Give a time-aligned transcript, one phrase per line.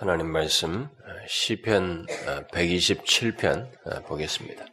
[0.00, 0.86] 하나님 말씀
[1.26, 2.06] 시편
[2.52, 4.64] 127편 보겠습니다.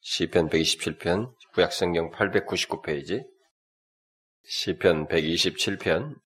[0.00, 3.22] 시편 127편 구약성경 899페이지
[4.42, 6.16] 시편 127편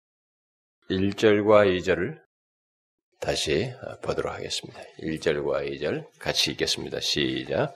[0.88, 2.18] 1절과 2절을
[3.20, 3.70] 다시
[4.02, 4.80] 보도록 하겠습니다.
[5.02, 7.00] 1절과 2절 같이 읽겠습니다.
[7.00, 7.74] 시작.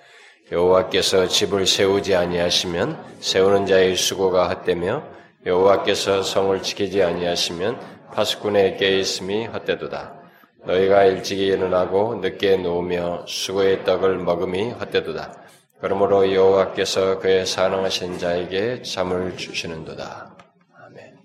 [0.51, 5.07] 여호와께서 집을 세우지 아니하시면 세우는 자의 수고가 헛되며
[5.45, 10.23] 여호와께서 성을 지키지 아니하시면 파수꾼의 깨 있음이 헛되도다.
[10.67, 15.43] 너희가 일찍이 일어나고 늦게 누우며 수고의 떡을 먹음이 헛되도다.
[15.81, 20.39] 그러므로 여호와께서 그의 사랑하신 자에게 잠을 주시는도다.
[20.73, 21.18] 아멘.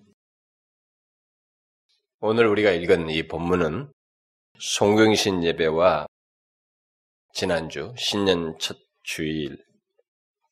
[2.22, 3.92] 오늘 우리가 읽은 이 본문은
[4.60, 6.08] 송경신 예배와
[7.34, 9.64] 지난주 신년 첫 주일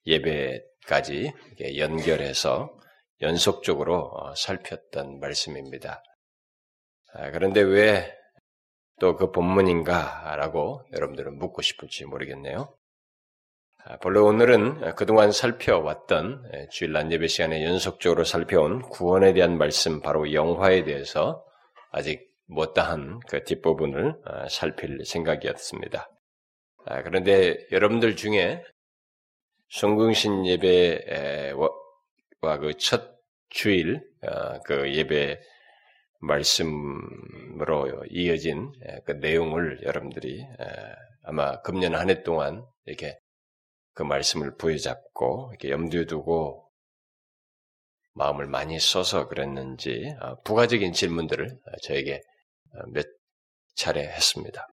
[0.06, 1.34] 예배까지
[1.78, 2.70] 연결해서
[3.22, 6.02] 연속적으로 살폈던 말씀입니다.
[7.18, 8.18] 아, 그런데 왜
[9.00, 12.76] 또 그 본문인가라고 여러분들은 묻고 싶을지 모르겠네요.
[13.86, 20.34] 아, 본래 오늘은 그동안 살펴왔던 예, 주일날 예배 시간에 연속적으로 살펴온 구원에 대한 말씀, 바로
[20.34, 21.46] 영화에 대해서
[21.92, 26.10] 아직 못다한 그 뒷부분을 아, 살필 생각이었습니다.
[27.04, 28.64] 그런데 여러분들 중에
[29.70, 31.70] 성궁신 예배와
[32.60, 33.18] 그 첫
[33.50, 34.02] 주일
[34.66, 35.40] 그 예배
[36.20, 38.72] 말씀으로 이어진
[39.06, 40.46] 그 내용을 여러분들이
[41.24, 43.20] 아마 금년 한 해 동안 이렇게
[43.94, 46.72] 그 말씀을 부여잡고 이렇게 염두에 두고
[48.14, 52.22] 마음을 많이 써서 그랬는지 아, 부가적인 질문들을 저에게
[52.94, 53.06] 몇
[53.76, 54.68] 차례 했습니다.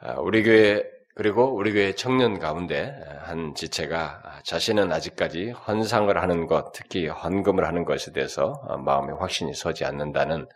[0.00, 0.82] 아, 우리 교회
[1.16, 7.86] 그리고 우리 교회 청년 가운데 한 지체가 자신은 아직까지 헌상을 하는 것, 특히 헌금을 하는
[7.86, 8.52] 것에 대해서
[8.84, 10.46] 마음에 확신이 서지 않는다는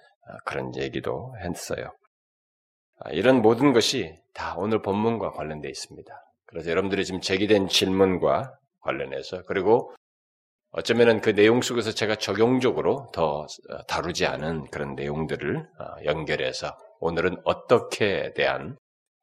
[0.45, 1.91] 그런 얘기도 했어요.
[3.11, 6.13] 이런 모든 것이 다 오늘 본문과 관련되어 있습니다.
[6.45, 9.95] 그래서 여러분들이 지금 제기된 질문과 관련해서 그리고
[10.73, 13.47] 어쩌면은 그 내용 속에서 제가 적용적으로 더
[13.89, 15.67] 다루지 않은 그런 내용들을
[16.05, 18.77] 연결해서 오늘은 어떻게 대한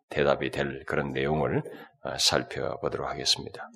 [0.09, 1.63] 대답이 될 그런 내용을
[2.03, 3.69] 어, 살펴보도록 하겠습니다.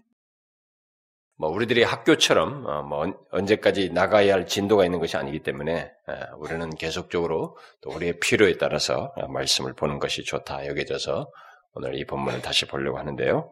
[1.38, 6.70] 뭐 우리들이 학교처럼 어, 뭐 언제까지 나가야 할 진도가 있는 것이 아니기 때문에 어, 우리는
[6.72, 11.31] 계속적으로 또 우리의 필요에 따라서 말씀을 보는 것이 좋다 여겨져서
[11.74, 13.52] 오늘 이 본문을 다시 보려고 하는데요.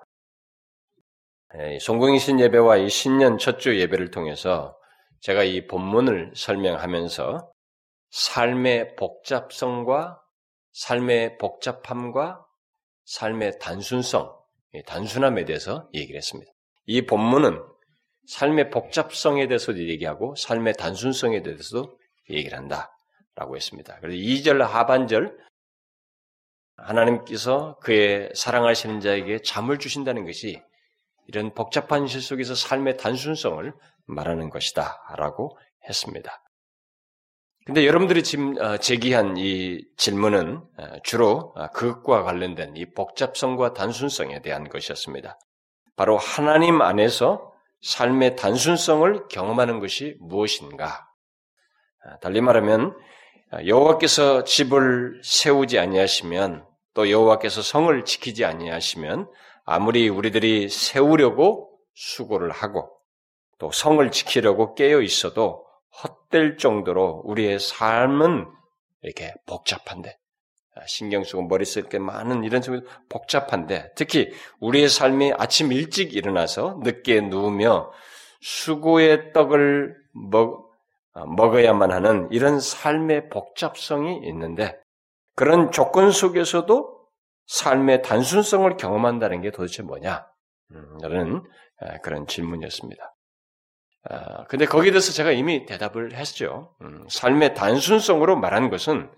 [1.80, 4.78] 송공이신 예배와 이 신년 첫 주 예배를 통해서
[5.22, 7.52] 제가 이 본문을 설명하면서
[8.12, 10.22] 삶의 복잡성과
[10.74, 12.46] 삶의 복잡함과
[13.10, 14.32] 삶의 단순성,
[14.86, 16.52] 단순함에 대해서 얘기를 했습니다.
[16.86, 17.60] 이 본문은
[18.28, 21.98] 삶의 복잡성에 대해서도 얘기하고 삶의 단순성에 대해서도
[22.30, 23.98] 얘기를 한다라고 했습니다.
[24.00, 25.36] 그래서 2절 하반절
[26.78, 30.62] 하나님께서 그의 사랑하시는 자에게 잠을 주신다는 것이
[31.28, 33.74] 이런 복잡한 실 속에서 삶의 단순성을
[34.06, 36.44] 말하는 것이다라고 했습니다.
[37.66, 44.42] 근데 여러분들이 지금 어, 제기한 이 질문은 어, 주로 어, 그것과 관련된 이 복잡성과 단순성에
[44.42, 45.38] 대한 것이었습니다.
[45.96, 51.06] 바로 하나님 안에서 삶의 단순성을 경험하는 것이 무엇인가?
[52.22, 52.98] 달리 말하면
[53.66, 59.30] 여호와께서 집을 세우지 아니하시면 또 여호와께서 성을 지키지 아니하시면
[59.66, 62.90] 아무리 우리들이 세우려고 수고를 하고
[63.58, 65.66] 또 성을 지키려고 깨어 있어도
[66.04, 68.48] 헛될 정도로 우리의 삶은
[69.02, 70.18] 이렇게 복잡한데
[70.76, 76.14] 아, 신경 쓰고 머리 쓸 게 많은 이런 속에 복잡한데 특히 우리의 삶이 아침 일찍
[76.14, 77.92] 일어나서 늦게 누우며
[78.42, 80.72] 수고의 떡을 먹,
[81.14, 84.80] 아, 먹어야만 하는 이런 삶의 복잡성이 있는데
[85.36, 87.00] 그런 조건 속에서도
[87.48, 90.28] 삶의 단순성을 경험한다는 게 도대체 뭐냐?
[90.72, 91.44] 음, 라는
[91.82, 93.16] 아, 그런 질문이었습니다.
[94.04, 96.76] 아, 근데 거기에 대해서 제가 이미 대답을 했죠.
[96.82, 99.10] 음, 삶의 단순성으로 말한 것은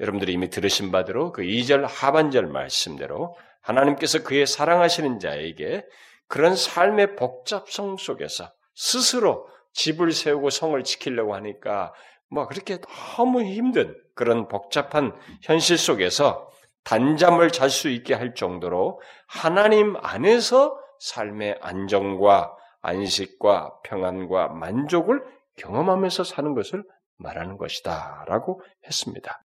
[0.00, 5.84] 여러분들이 이미 들으신 바대로 그 2절 하반절 말씀대로 하나님께서 그의 사랑하시는 자에게
[6.28, 11.92] 그런 삶의 복잡성 속에서 스스로 집을 세우고 성을 지키려고 하니까
[12.30, 12.78] 뭐 그렇게
[13.16, 16.50] 너무 힘든 그런 복잡한 현실 속에서
[16.84, 22.55] 단잠을 잘 수 있게 할 정도로 하나님 안에서 삶의 안정과
[22.86, 25.24] 안식과 평안과 만족을
[25.56, 26.84] 경험하면서 사는 것을
[27.16, 28.24] 말하는 것이다.
[28.28, 29.42] 라고 했습니다.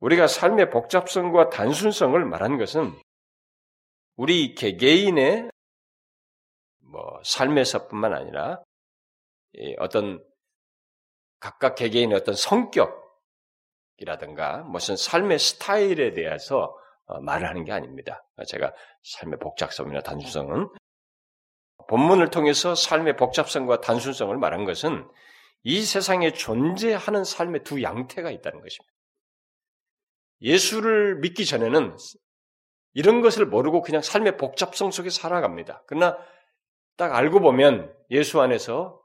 [0.00, 2.92] 우리가 삶의 복잡성과 단순성을 말하는 것은
[4.16, 5.50] 우리 개개인의
[6.80, 8.62] 뭐 삶에서뿐만 아니라
[9.78, 10.22] 어떤
[11.40, 13.04] 각각 개개인의 어떤 성격,
[13.98, 16.76] 이라든가 무슨 삶의 스타일에 대해서
[17.06, 18.26] 어, 말을 하는 게 아닙니다.
[18.48, 18.72] 제가
[19.02, 20.68] 삶의 복잡성이나 단순성은
[21.88, 25.06] 본문을 통해서 삶의 복잡성과 단순성을 말한 것은
[25.62, 28.92] 이 세상에 존재하는 삶의 두 양태가 있다는 것입니다.
[30.42, 31.96] 예수를 믿기 전에는
[32.92, 35.82] 이런 것을 모르고 그냥 삶의 복잡성 속에 살아갑니다.
[35.86, 36.16] 그러나
[36.96, 39.00] 딱 알고 보면 예수 안에서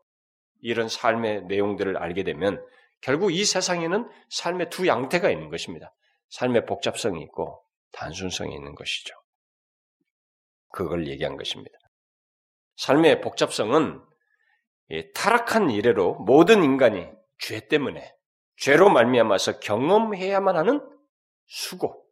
[0.62, 2.64] 이런 삶의 내용들을 알게 되면
[3.02, 5.94] 결국 이 세상에는 삶의 두 양태가 있는 것입니다.
[6.30, 9.16] 삶의 복잡성이 있고 단순성이 있는 것이죠.
[10.72, 11.79] 그걸 얘기한 것입니다.
[12.80, 14.02] 삶의 복잡성은
[15.14, 18.16] 타락한 이래로 모든 인간이 죄 때문에
[18.56, 20.82] 죄로 말미암아서 경험해야만 하는
[21.46, 22.06] 수고,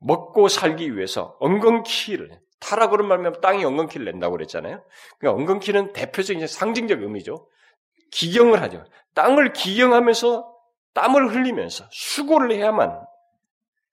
[0.00, 4.82] 먹고 살기 위해서 엉겅퀴를 타락으로 말미암아 땅이 엉겅퀴를 낸다고 그랬잖아요.
[5.18, 7.48] 그러니까 엉겅퀴는 대표적인 상징적 의미죠.
[8.10, 8.84] 기경을 하죠.
[9.14, 10.56] 땅을 기경하면서
[10.94, 13.04] 땀을 흘리면서 수고를 해야만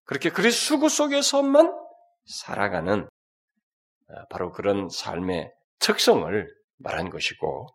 [0.06, 1.78] 그렇게 그리 수고 속에서만
[2.26, 3.15] 살아가는 아,
[4.30, 7.68] 바로 그런 삶의 특성을 말한 것이고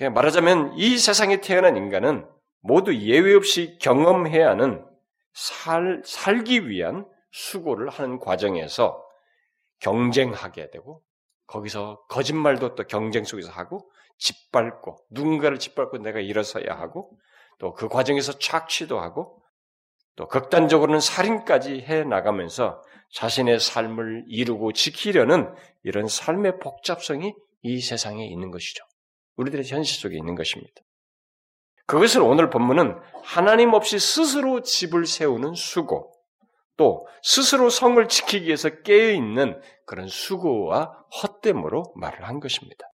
[0.00, 2.26] 말하자면 이 세상에 태어난 인간은
[2.60, 4.84] 모두 예외 없이 경험해야 하는
[5.32, 9.04] 살, 살기 위한 수고를 하는 과정에서
[9.80, 11.02] 경쟁하게 되고
[11.46, 17.10] 거기서 거짓말도 또 경쟁 속에서 하고 짓밟고 누군가를 짓밟고 내가 일어서야 하고
[17.58, 19.41] 또 그 과정에서 착취도 하고
[20.16, 22.82] 또 극단적으로는 살인까지 해 나가면서
[23.12, 28.84] 자신의 삶을 이루고 지키려는 이런 삶의 복잡성이 이 세상에 있는 것이죠.
[29.36, 30.82] 우리들의 현실 속에 있는 것입니다.
[31.86, 36.12] 그것을 오늘 본문은 하나님 없이 스스로 집을 세우는 수고,
[36.76, 42.86] 또 스스로 성을 지키기 위해서 깨어있는 그런 수고와 헛됨으로 말을 한 것입니다.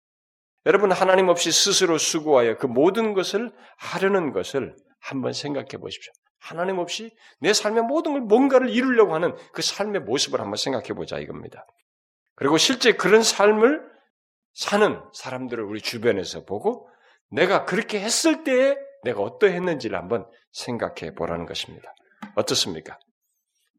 [0.65, 6.13] 여러분, 하나님 없이 스스로 수고하여 그 모든 것을 하려는 것을 한번 생각해 보십시오.
[6.47, 11.19] 하나님 없이 내 삶의 모든 걸 뭔가를 이루려고 하는 그 삶의 모습을 한번 생각해 보자
[11.19, 11.67] 이겁니다.
[12.37, 13.83] 그리고 실제 그런 삶을
[14.55, 16.89] 사는 사람들을 우리 주변에서 보고
[17.31, 21.93] 내가 그렇게 했을 때에 내가 어떠했는지를 한번 생각해 보라는 것입니다.
[22.37, 22.99] 어떻습니까?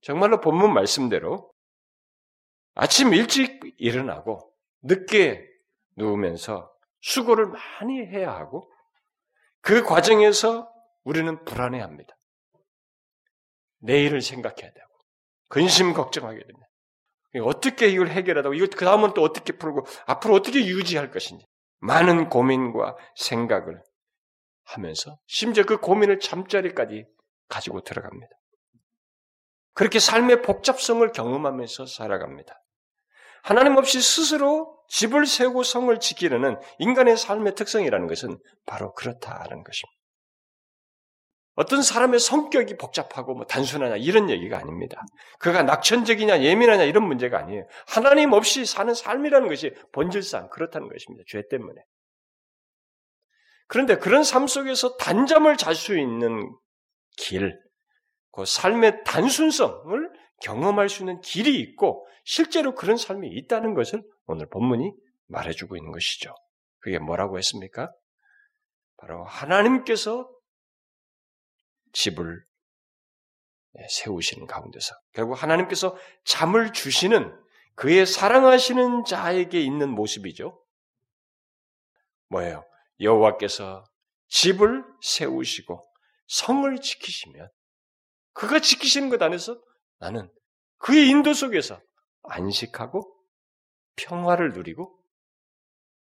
[0.02, 1.52] 정말로 본문 말씀대로
[2.76, 4.52] 아침 일찍 일어나고
[4.84, 5.48] 늦게
[5.96, 8.70] 누우면서 수고를 많이 해야 하고
[9.62, 10.70] 그 과정에서
[11.04, 12.17] 우리는 불안해합니다.
[13.80, 14.88] 내일을 생각해야 되고
[15.50, 16.68] 근심 걱정하게 됩니다.
[17.44, 21.46] 어떻게 이걸 해결하다고 이거 그 다음은 또 어떻게 풀고 앞으로 어떻게 유지할 것인지
[21.80, 23.82] 많은 고민과 생각을
[24.64, 27.06] 하면서 심지어 그 고민을 잠자리까지
[27.48, 28.32] 가지고 들어갑니다.
[29.74, 32.60] 그렇게 삶의 복잡성을 경험하면서 살아갑니다.
[33.44, 39.97] 하나님 없이 스스로 집을 세우고 성을 지키려는 인간의 삶의 특성이라는 것은 바로 그렇다는 것입니다.
[41.58, 45.02] 어떤 사람의 성격이 복잡하고 뭐 단순하냐 이런 얘기가 아닙니다.
[45.40, 47.66] 그가 낙천적이냐 예민하냐 이런 문제가 아니에요.
[47.88, 51.24] 하나님 없이 사는 삶이라는 것이 본질상 그렇다는 것입니다.
[51.28, 51.82] 죄 때문에.
[53.68, 56.56] 그런데 그런 삶 속에서 단잠을 잘 수 있는
[57.18, 57.60] 길,
[58.32, 60.12] 그 삶의 단순성을
[60.42, 64.94] 경험할 수 있는 길이 있고 실제로 그런 삶이 있다는 것을 오늘 본문이
[65.26, 66.36] 말해주고 있는 것이죠.
[66.78, 67.92] 그게 뭐라고 했습니까?
[68.98, 70.30] 바로 하나님께서
[71.98, 72.46] 집을
[73.80, 77.36] 예, 세우시는 가운데서 결국 하나님께서 잠을 주시는
[77.76, 80.64] 그의 사랑하시는 자에게 있는 모습이죠.
[82.30, 82.64] 뭐예요?
[83.00, 83.84] 여호와께서
[84.28, 85.84] 집을 세우시고
[86.28, 87.50] 성을 지키시면
[88.34, 89.60] 그가 지키시는 것 안에서
[89.98, 90.32] 나는
[90.78, 91.82] 그의 인도 속에서
[92.24, 93.12] 안식하고
[93.96, 94.96] 평화를 누리고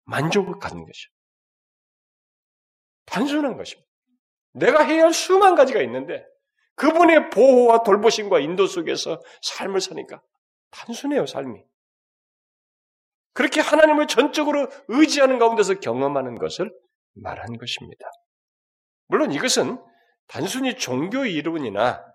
[0.03, 1.09] 만족을 갖는 것이죠.
[3.05, 3.88] 단순한 것입니다.
[4.59, 6.25] 내가 해야 할 수만 가지가 있는데
[6.75, 10.21] 그분의 보호와 돌보심과 인도 속에서 삶을 사니까
[10.71, 11.61] 단순해요, 삶이.
[13.33, 16.71] 그렇게 하나님을 전적으로 의지하는 가운데서 경험하는 것을
[17.15, 18.05] 말한 것입니다.
[19.07, 19.83] 물론 이것은
[20.27, 22.05] 단순히 종교 이론이나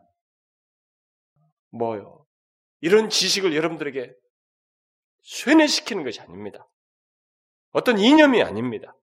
[1.70, 2.26] 뭐요
[2.80, 4.14] 이런 지식을 여러분들에게
[5.22, 6.68] 쇠뇌시키는 것이 아닙니다.
[7.72, 8.94] 어떤 이념이 아닙니다.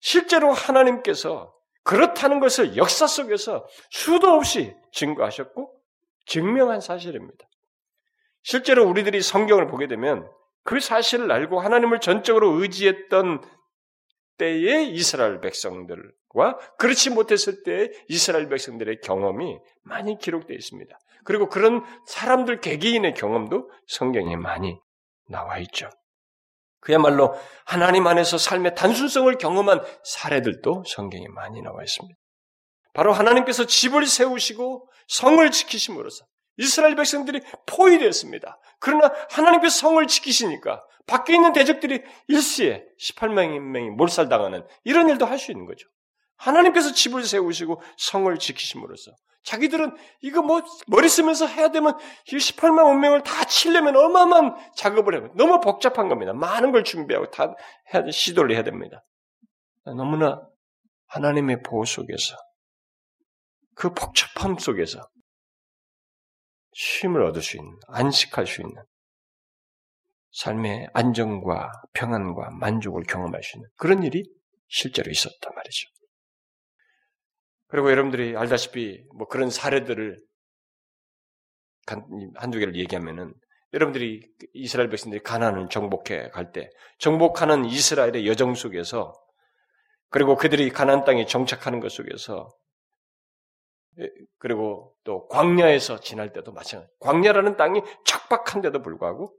[0.00, 5.72] 실제로 하나님께서 그렇다는 것을 역사 속에서 수도 없이 증거하셨고
[6.26, 7.46] 증명한 사실입니다.
[8.42, 10.28] 실제로 우리들이 성경을 보게 되면
[10.64, 13.42] 그 사실을 알고 하나님을 전적으로 의지했던
[14.38, 20.96] 때의 이스라엘 백성들과 그렇지 못했을 때의 이스라엘 백성들의 경험이 많이 기록되어 있습니다.
[21.24, 24.78] 그리고 그런 사람들 개개인의 경험도 성경에 많이
[25.28, 25.88] 나와 있죠.
[26.82, 27.34] 그야말로
[27.64, 32.18] 하나님 안에서 삶의 단순성을 경험한 사례들도 성경에 많이 나와 있습니다.
[32.92, 36.26] 바로 하나님께서 집을 세우시고 성을 지키심으로써
[36.58, 38.58] 이스라엘 백성들이 포위되었습니다.
[38.80, 45.66] 그러나 하나님께서 성을 지키시니까 밖에 있는 대적들이 일시에 18명이 몰살당하는 이런 일도 할 수 있는
[45.66, 45.88] 거죠.
[46.42, 49.12] 하나님께서 집을 세우시고 성을 지키심으로써
[49.44, 55.32] 자기들은 이거 뭐 머리 쓰면서 해야 되면 이 18만 원명을 다 치려면 어마어마한 작업을 해요.
[55.36, 56.32] 너무 복잡한 겁니다.
[56.32, 57.54] 많은 걸 준비하고 다
[57.92, 59.04] 해야 시도를 해야 됩니다.
[59.84, 60.40] 너무나
[61.06, 62.36] 하나님의 보호 속에서
[63.74, 65.00] 그 복잡함 속에서
[66.72, 68.74] 쉼을 얻을 수 있는 안식할 수 있는
[70.30, 74.24] 삶의 안정과 평안과 만족을 경험할 수 있는 그런 일이
[74.68, 75.88] 실제로 있었단 말이죠.
[77.72, 80.22] 그리고 여러분들이 알다시피 뭐 그런 사례들을
[82.34, 83.32] 한두 개를 얘기하면은
[83.72, 89.14] 여러분들이 이스라엘 백성들이 가나안을 정복해 갈 때 정복하는 이스라엘의 여정 속에서
[90.10, 92.50] 그리고 그들이 가나안 땅에 정착하는 것 속에서
[94.38, 96.92] 그리고 또 광야에서 지날 때도 마찬가지.
[97.00, 99.34] 광야라는 땅이 척박한데도 불구하고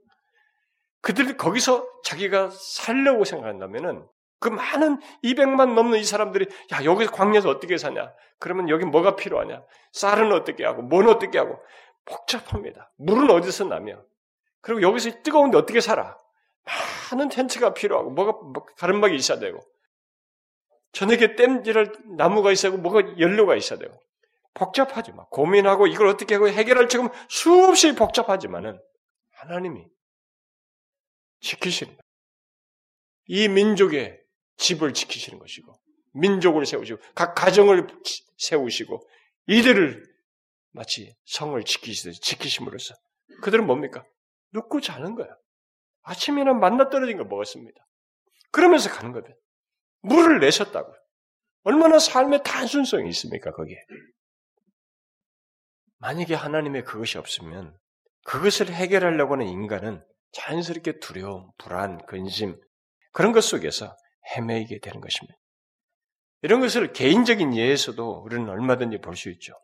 [1.02, 4.08] 그들이 거기서 자기가 살려고 생각한다면은
[4.44, 8.12] 그 많은 200만 넘는 이 사람들이 야 여기서 광야에서 어떻게 사냐?
[8.38, 9.64] 그러면 여기 뭐가 필요하냐?
[9.92, 11.58] 쌀은 어떻게 하고 뭔 어떻게 하고
[12.04, 12.92] 복잡합니다.
[12.98, 14.02] 물은 어디서 나며
[14.60, 16.18] 그리고 여기서 뜨거운데 어떻게 살아?
[17.10, 19.60] 많은 텐트가 필요하고 뭐가 뭐 가름막이 있어야 되고
[20.92, 23.98] 저녁에 땜질할 나무가 있어야 되고 뭐가 연료가 있어야 되고
[24.52, 28.78] 복잡하지 만 고민하고 이걸 어떻게 하고 해결할 지 금 수없이 복잡하지만은
[29.32, 29.86] 하나님이
[31.40, 31.96] 지키시는
[33.26, 34.23] 이 민족의
[34.56, 35.74] 집을 지키시는 것이고
[36.12, 37.86] 민족을 세우시고 각 가정을
[38.38, 39.06] 세우시고
[39.46, 40.04] 이들을
[40.72, 42.94] 마치 성을 지키시듯이 지키심으로써
[43.42, 44.04] 그들은 뭡니까?
[44.52, 45.28] 눕고 자는 거야.
[46.02, 47.84] 아침에는 만나 떨어진 거 먹었습니다.
[48.50, 49.26] 그러면서 가는 거예요.
[50.00, 50.96] 물을 내셨다고요.
[51.64, 53.76] 얼마나 삶의 단순성이 있습니까, 거기에.
[55.98, 57.76] 만약에 하나님의 그것이 없으면
[58.24, 62.60] 그것을 해결하려고 하는 인간은 자연스럽게 두려움, 불안, 근심,
[63.12, 63.96] 그런 것 속에서
[64.36, 65.38] 헤매이게 되는 것입니다.
[66.42, 69.54] 이런 것을 개인적인 예에서도 우리는 얼마든지 볼 수 있죠.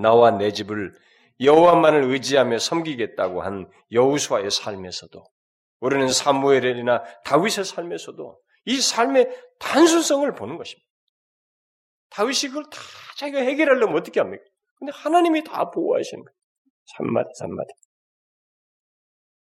[0.00, 0.92] 나와 내 집을
[1.40, 5.22] 여호와만을 의지하며 섬기겠다고 한 여우수아의 삶에서도
[5.80, 9.28] 우리는 사무엘이나 다윗의 삶에서도 이 삶의
[9.58, 10.86] 단순성을 보는 것입니다.
[12.10, 12.78] 다윗이 그걸 다
[13.16, 14.44] 자기가 해결하려면 어떻게 합니까?
[14.76, 16.36] 근데 하나님이 다 보호하시는 거예요.
[16.84, 17.68] 산마디, 산마디.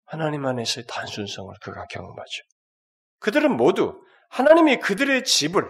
[0.07, 2.43] 하나님 안에서의 단순성을 그가 경험하죠.
[3.21, 5.65] 그들은 모두 하나님이 그들의 집을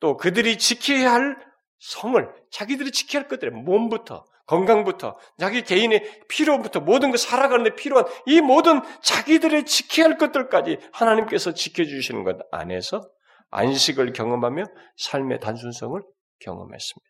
[0.00, 1.36] 또 그들이 지켜야 할
[1.78, 8.06] 성을 자기들이 지켜야 할 것들의 몸부터 건강부터 자기 개인의 필요부터 모든 것 살아가는 데 필요한
[8.26, 13.02] 이 모든 자기들의 지켜야 할 것들까지 하나님께서 지켜주시는 것 안에서
[13.50, 14.64] 안식을 경험하며
[14.96, 16.00] 삶의 단순성을
[16.40, 17.08] 경험했습니다.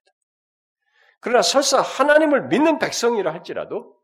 [1.21, 3.97] 그러나 설사 하나님을 믿는 백성이라 할지라도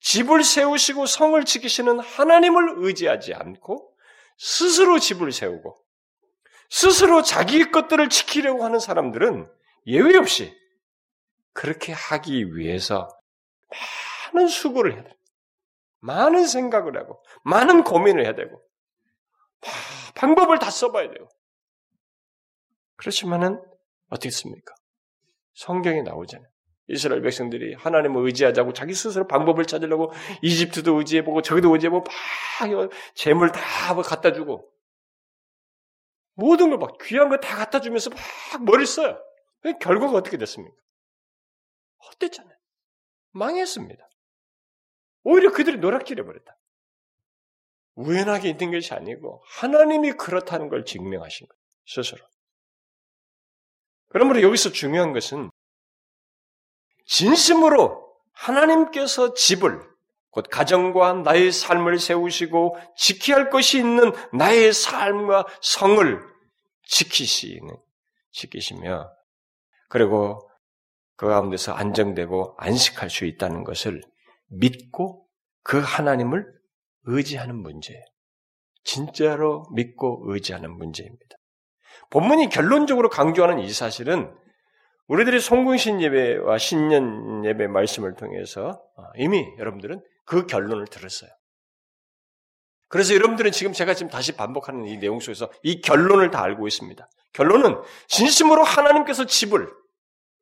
[0.00, 3.87] 집을 세우시고 성을 지키시는 하나님을 의지하지 않고
[4.38, 5.84] 스스로 집을 세우고
[6.70, 9.50] 스스로 자기 것들을 지키려고 하는 사람들은
[9.86, 10.56] 예외 없이
[11.52, 13.08] 그렇게 하기 위해서
[14.32, 15.14] 많은 수고를 해야 돼요.
[16.00, 18.62] 많은 생각을 하고, 많은 고민을 해야 되고,
[20.14, 21.28] 방법을 다 써봐야 돼요.
[22.96, 23.60] 그렇지만은,
[24.10, 24.74] 어떻겠습니까?
[25.54, 26.48] 성경에 나오잖아요.
[26.88, 33.94] 이스라엘 백성들이 하나님을 의지하자고 자기 스스로 방법을 찾으려고 이집트도 의지해보고 저기도 의지해보고 막 재물 다
[33.94, 34.70] 갖다 주고
[36.34, 39.18] 모든 걸 막 귀한 거 다 갖다 주면서 막 머리를 써요.
[39.80, 40.74] 결과가 어떻게 됐습니까?
[42.06, 42.56] 헛됐잖아요.
[43.32, 44.08] 망했습니다.
[45.24, 46.56] 오히려 그들이 노락질해 버렸다.
[47.96, 51.58] 우연하게 있는 것이 아니고 하나님이 그렇다는 걸 증명하신 거예요.
[51.86, 52.24] 스스로.
[54.08, 55.50] 그러므로 여기서 중요한 것은
[57.08, 59.80] 진심으로 하나님께서 집을
[60.30, 66.20] 곧 가정과 나의 삶을 세우시고 지켜야 할 것이 있는 나의 삶과 성을
[66.84, 67.76] 지키시는
[68.30, 69.10] 지키시며
[69.88, 70.48] 그리고
[71.16, 74.00] 그 가운데서 안정되고 안식할 수 있다는 것을
[74.48, 75.26] 믿고
[75.62, 76.46] 그 하나님을
[77.04, 78.04] 의지하는 문제예요.
[78.84, 81.36] 진짜로 믿고 의지하는 문제입니다.
[82.10, 84.32] 본문이 결론적으로 강조하는 이 사실은
[85.08, 91.30] 우리들이 송궁신 예배와 신년 예배 말씀을 통해서 어, 이미 여러분들은 그 결론을 들었어요.
[92.88, 97.08] 그래서 여러분들은 지금 제가 지금 다시 반복하는 이 내용 속에서 이 결론을 다 알고 있습니다.
[97.32, 99.70] 결론은 진심으로 하나님께서 집을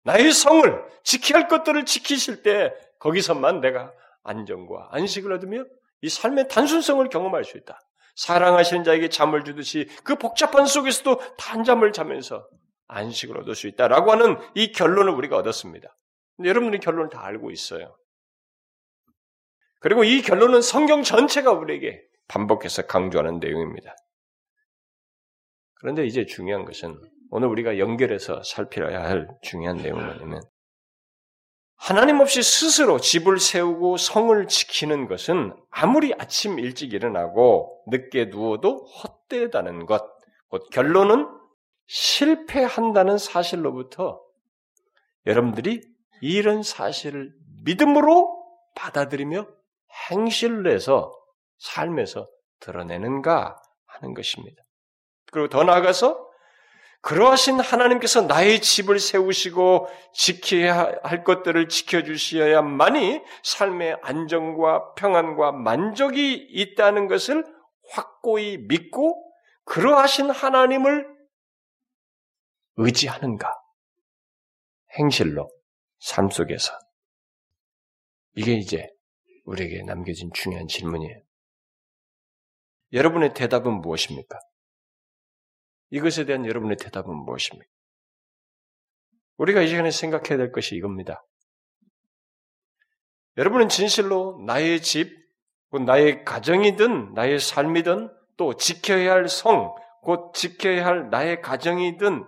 [0.04, 3.92] 나의 성을 지켜야 할 것들을 지키실 때 거기서만 내가
[4.22, 5.64] 안정과 안식을 얻으며
[6.02, 7.80] 이 삶의 단순성을 경험할 수 있다.
[8.16, 12.48] 사랑하시는 자에게 잠을 주듯이 그 복잡한 속에서도 단잠을 자면서
[12.88, 15.94] 안식을 얻을 수 있다라고 하는 이 결론을 우리가 얻었습니다.
[16.44, 17.96] 여러분들이 결론을 다 알고 있어요.
[19.80, 23.94] 그리고 이 결론은 성경 전체가 우리에게 반복해서 강조하는 내용입니다.
[25.74, 27.00] 그런데 이제 중요한 것은
[27.30, 30.42] 오늘 우리가 연결해서 살펴야 할 중요한 내용은 뭐냐면
[31.76, 39.86] 하나님 없이 스스로 집을 세우고 성을 지키는 것은 아무리 아침 일찍 일어나고 늦게 누워도 헛되다는
[39.86, 40.02] 것.
[40.48, 41.28] 곧 결론은
[41.86, 44.20] 실패한다는 사실로부터
[45.26, 45.82] 여러분들이
[46.20, 47.32] 이런 사실을
[47.64, 49.46] 믿음으로 받아들이며
[50.10, 51.12] 행실을 해서
[51.58, 52.26] 삶에서
[52.60, 54.62] 드러내는가 하는 것입니다.
[55.32, 56.26] 그리고 더 나아가서
[57.02, 67.44] 그러하신 하나님께서 나의 집을 세우시고 지켜야 할 것들을 지켜주셔야만이 삶의 안정과 평안과 만족이 있다는 것을
[67.90, 69.22] 확고히 믿고
[69.66, 71.15] 그러하신 하나님을
[72.76, 73.52] 의지하는가?
[74.98, 75.50] 행실로,
[75.98, 76.72] 삶 속에서.
[78.34, 78.88] 이게 이제
[79.44, 81.20] 우리에게 남겨진 중요한 질문이에요.
[82.92, 84.38] 여러분의 대답은 무엇입니까?
[85.90, 87.70] 이것에 대한 여러분의 대답은 무엇입니까?
[89.36, 91.24] 우리가 이 시간에 생각해야 될 것이 이겁니다.
[93.36, 95.14] 여러분은 진실로 나의 집,
[95.84, 102.24] 나의 가정이든 나의 삶이든 또 지켜야 할 성, 곧 지켜야 할 나의 가정이든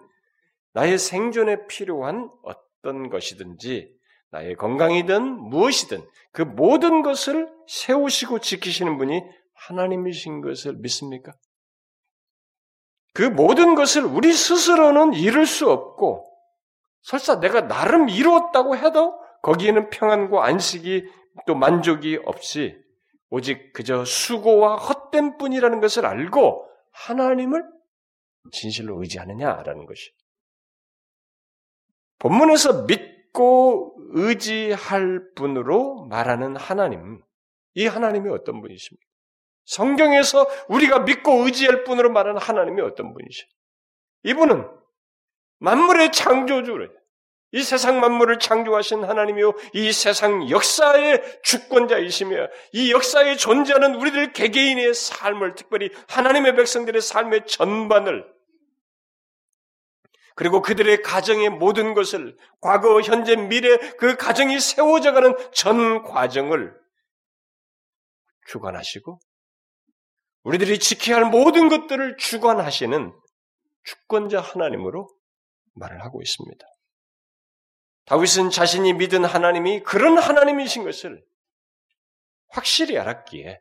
[0.72, 3.96] 나의 생존에 필요한 어떤 것이든지
[4.30, 9.22] 나의 건강이든 무엇이든 그 모든 것을 세우시고 지키시는 분이
[9.54, 11.32] 하나님이신 것을 믿습니까?
[13.14, 16.26] 그 모든 것을 우리 스스로는 이룰 수 없고
[17.02, 21.04] 설사 내가 나름 이루었다고 해도 거기에는 평안과 안식이
[21.46, 22.76] 또 만족이 없이
[23.30, 27.64] 오직 그저 수고와 헛된 뿐이라는 것을 알고 하나님을
[28.52, 30.10] 진실로 의지하느냐라는 것이.
[32.18, 37.20] 본문에서 믿고 의지할 분으로 말하는 하나님,
[37.74, 39.06] 이 하나님이 어떤 분이십니까?
[39.64, 43.46] 성경에서 우리가 믿고 의지할 분으로 말하는 하나님이 어떤 분이시죠?
[44.24, 44.66] 이분은
[45.58, 46.90] 만물의 창조주를
[47.52, 55.54] 이 세상 만물을 창조하신 하나님이요 이 세상 역사의 주권자이시며 이 역사에 존재하는 우리들 개개인의 삶을
[55.54, 58.26] 특별히 하나님의 백성들의 삶의 전반을
[60.38, 66.80] 그리고 그들의 가정의 모든 것을 과거, 현재, 미래 그 가정이 세워져가는 전 과정을
[68.46, 69.18] 주관하시고
[70.44, 73.12] 우리들이 지켜야 할 모든 것들을 주관하시는
[73.82, 75.10] 주권자 하나님으로
[75.74, 76.64] 말을 하고 있습니다.
[78.04, 81.20] 다윗은 자신이 믿은 하나님이 그런 하나님이신 것을
[82.50, 83.60] 확실히 알았기에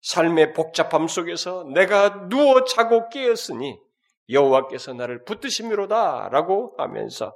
[0.00, 3.85] 삶의 복잡함 속에서 내가 누워 자고 깨었으니
[4.28, 7.34] 여호와께서 나를 붙드심이로다라고 하면서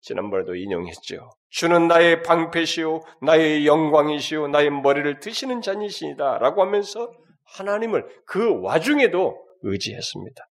[0.00, 1.30] 지난번에도 인용했죠.
[1.48, 7.10] 주는 나의 방패시오, 나의 영광이시오, 나의 머리를 드시는 자니시니다라고 하면서
[7.44, 10.46] 하나님을 그 와중에도 의지했습니다.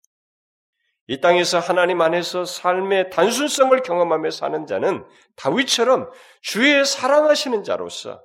[1.08, 6.10] 이 땅에서 하나님 안에서 삶의 단순성을 경험하며 사는 자는 다윗처럼
[6.42, 8.22] 주의 사랑하시는 자로서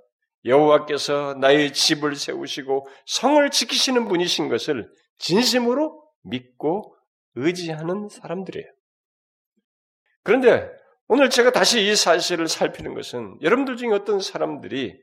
[0.46, 6.96] 여호와께서 나의 집을 세우시고 성을 지키시는 분이신 것을 진심으로 믿고
[7.34, 8.66] 의지하는 사람들이에요.
[10.22, 10.70] 그런데
[11.08, 15.00] 오늘 제가 다시 이 사실을 살피는 것은 여러분들 중에 어떤 사람들이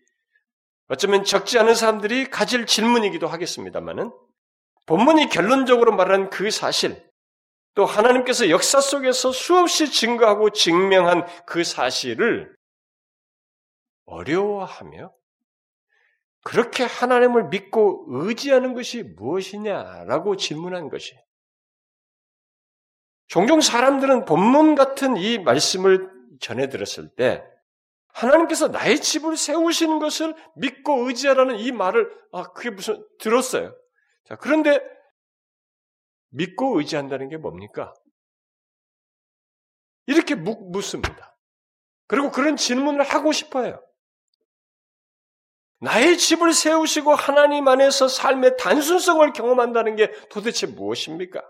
[0.87, 4.11] 어쩌면 적지 않은 사람들이 가질 질문이기도 하겠습니다만은
[4.85, 7.05] 본문이 결론적으로 말하는 그 사실,
[7.75, 12.55] 또 하나님께서 역사 속에서 수없이 증거하고 증명한 그 사실을
[14.05, 15.11] 어려워하며
[16.43, 21.17] 그렇게 하나님을 믿고 의지하는 것이 무엇이냐라고 질문한 것이.
[23.27, 26.09] 종종 사람들은 본문 같은 이 말씀을
[26.39, 27.43] 전해 들었을 때
[28.13, 33.75] 하나님께서 나의 집을 세우시는 것을 믿고 의지하라는 이 말을 아 그게 무슨 들었어요.
[34.25, 34.81] 자 그런데
[36.29, 37.93] 믿고 의지한다는 게 뭡니까?
[40.07, 41.37] 이렇게 묻, 묻습니다.
[42.07, 43.83] 그리고 그런 질문을 하고 싶어요.
[45.79, 51.43] 나의 집을 세우시고 하나님 안에서 삶의 단순성을 경험한다는 게 도대체 무엇입니까?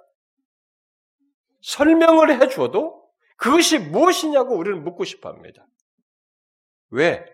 [1.67, 5.67] 설명을 해줘도 그것이 무엇이냐고 우리는 묻고 싶어 합니다.
[6.89, 7.25] 왜?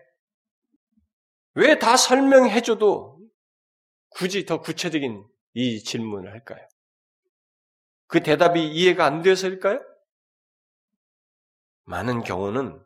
[1.54, 3.20] 왜 다 설명해줘도
[4.08, 6.66] 굳이 더 구체적인 이 질문을 할까요?
[8.08, 9.80] 그 대답이 이해가 안 돼서일까요?
[11.84, 12.84] 많은 경우는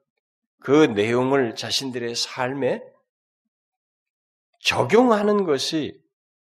[0.61, 2.83] 그 내용을 자신들의 삶에
[4.61, 5.99] 적용하는 것이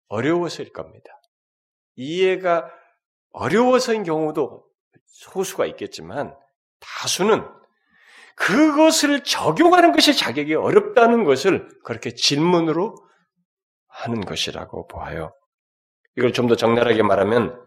[0.09, 1.21] 어려워서일 겁니다.
[1.95, 2.69] 이해가
[3.31, 4.66] 어려워서인 경우도
[5.05, 6.35] 소수가 있겠지만
[6.79, 7.45] 다수는
[8.35, 12.95] 그것을 적용하는 것이 자격이 어렵다는 것을 그렇게 질문으로
[13.87, 15.33] 하는 것이라고 보아요.
[16.15, 17.59] 이걸 좀 더 적나라하게 말하면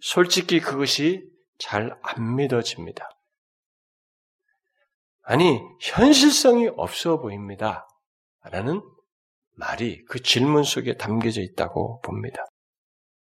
[0.00, 3.08] 솔직히 그것이 잘 안 믿어집니다.
[5.22, 7.86] 아니, 현실성이 없어 보입니다.
[8.42, 8.82] 라는
[9.54, 12.44] 말이 그 질문 속에 담겨져 있다고 봅니다.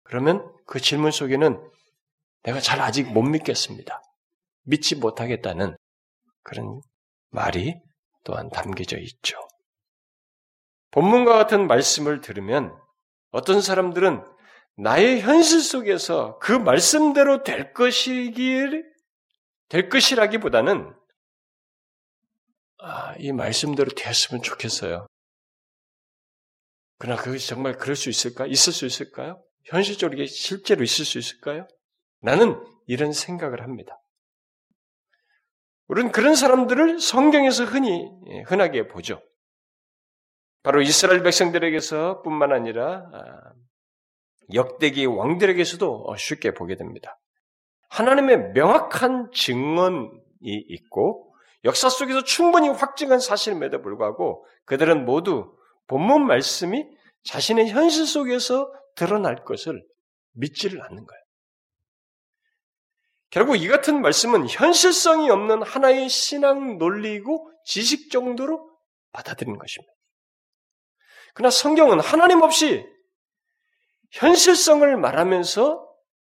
[0.03, 1.59] 그러면 그 질문 속에는
[2.47, 4.01] 내가 잘 아직 못 믿겠습니다.
[4.63, 5.75] 믿지 못하겠다는
[6.43, 6.81] 그런
[7.29, 7.75] 말이
[8.23, 9.37] 또한 담겨져 있죠.
[10.91, 12.73] 본문과 같은 말씀을 들으면
[13.31, 14.23] 어떤 사람들은
[14.77, 18.85] 나의 현실 속에서 그 말씀대로 될 것이길,
[19.67, 20.95] 될 것이라기보다는
[22.79, 25.05] 아, 이 말씀대로 되었으면 좋겠어요.
[26.97, 28.45] 그러나 그것이 정말 그럴 수 있을까?
[28.45, 29.43] 있을 수 있을까요?
[29.65, 31.67] 현실적으로 실제로 있을 수 있을까요?
[32.21, 33.99] 나는 이런 생각을 합니다.
[35.87, 39.21] 우리는 그런 사람들을 성경에서 흔히, 예, 흔하게 보죠.
[40.63, 43.53] 바로 이스라엘 백성들에게서 뿐만 아니라 아,
[44.53, 47.17] 역대기 왕들에게서도 쉽게 보게 됩니다.
[47.89, 50.09] 하나님의 명확한 증언이
[50.43, 55.55] 있고 역사 속에서 충분히 확증한 사실임에도 불구하고 그들은 모두
[55.87, 56.85] 본문 말씀이
[57.23, 59.83] 자신의 현실 속에서 드러날 것을
[60.33, 61.26] 믿지를 않는 거예요.
[63.29, 68.69] 결국 이 같은 말씀은 현실성이 없는 하나의 신앙 논리이고 지식 정도로
[69.11, 69.93] 받아들이는 것입니다.
[71.33, 72.85] 그러나 성경은 하나님 없이
[74.11, 75.85] 현실성을 말하면서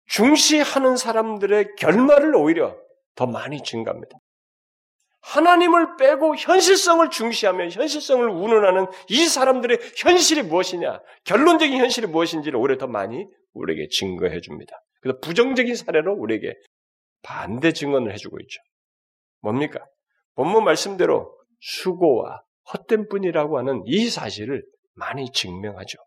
[0.07, 2.75] 중시하는 사람들의 결말을 오히려
[3.15, 4.17] 더 많이 증가합니다.
[5.21, 12.87] 하나님을 빼고 현실성을 중시하며 현실성을 운운하는 이 사람들의 현실이 무엇이냐, 결론적인 현실이 무엇인지를 오히려 더
[12.87, 14.81] 많이 우리에게 증거해 줍니다.
[15.01, 16.55] 그래서 부정적인 사례로 우리에게
[17.21, 18.61] 반대 증언을 해주고 있죠.
[19.41, 19.85] 뭡니까?
[20.35, 22.41] 본문 말씀대로 수고와
[22.73, 25.97] 헛된 뿐이라고 하는 이 사실을 많이 증명하죠.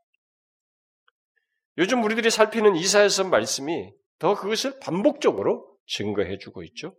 [1.79, 6.95] 요즘 우리들이 살피는 이사야서 말씀이 더 그것을 반복적으로 증거해주고 있죠.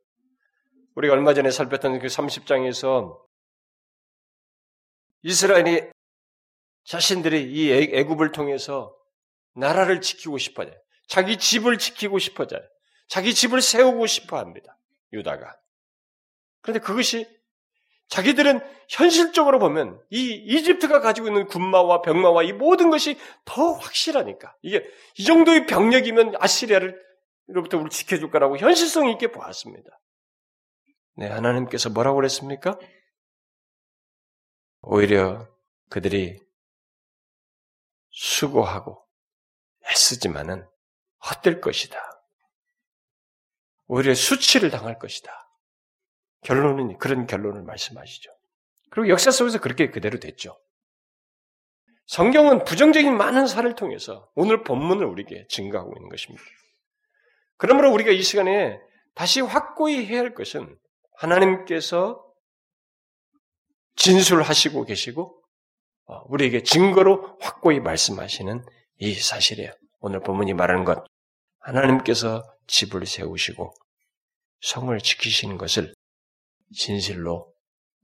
[0.95, 3.17] 우리가 얼마 전에 살폈던 그 30장에서
[5.21, 5.89] 이스라엘이
[6.85, 8.95] 자신들이 이 애굽을 통해서
[9.55, 10.71] 나라를 지키고 싶어져
[11.07, 12.59] 자기 집을 지키고 싶어져
[13.13, 14.75] 자기 집을 세우고 싶어 합니다.
[15.11, 15.55] 유다가.
[16.61, 17.29] 그런데 그것이
[18.07, 24.83] 자기들은 현실적으로 보면 이 이집트가 가지고 있는 군마와 병마와 이 모든 것이 더 확실하니까 이게
[25.19, 29.91] 이 정도의 병력이면 아시리아를로부터 우리 지켜줄 거라고 현실성 있게 보았습니다.
[31.17, 32.79] 네, 하나님께서 뭐라고 그랬습니까?
[34.81, 35.47] 오히려
[35.91, 36.39] 그들이
[38.09, 39.05] 수고하고
[39.91, 40.67] 애쓰지만은
[41.29, 42.12] 헛될 것이다.
[43.87, 45.31] 오히려 수치를 당할 것이다.
[46.41, 48.31] 결론은 그런 결론을 말씀하시죠.
[48.89, 50.59] 그리고 역사 속에서 그렇게 그대로 됐죠.
[52.05, 56.43] 성경은 부정적인 많은 사를 통해서 오늘 본문을 우리에게 증가하고 있는 것입니다.
[57.57, 58.79] 그러므로 우리가 이 시간에
[59.15, 60.77] 다시 확고히 해야 할 것은
[61.15, 62.23] 하나님께서
[63.95, 65.41] 진술하시고 계시고
[66.05, 68.65] 어, 우리에게 증거로 확고히 말씀하시는
[68.97, 69.71] 이 사실이에요.
[69.99, 71.05] 오늘 본문이 말하는 것
[71.59, 73.73] 하나님께서 집을 세우시고
[74.61, 75.93] 성을 지키시는 것을
[76.73, 77.53] 진실로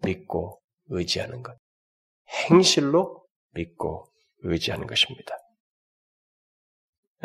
[0.03, 1.57] 믿고 의지하는 것.
[2.49, 5.35] 행실로 믿고 의지하는 것입니다.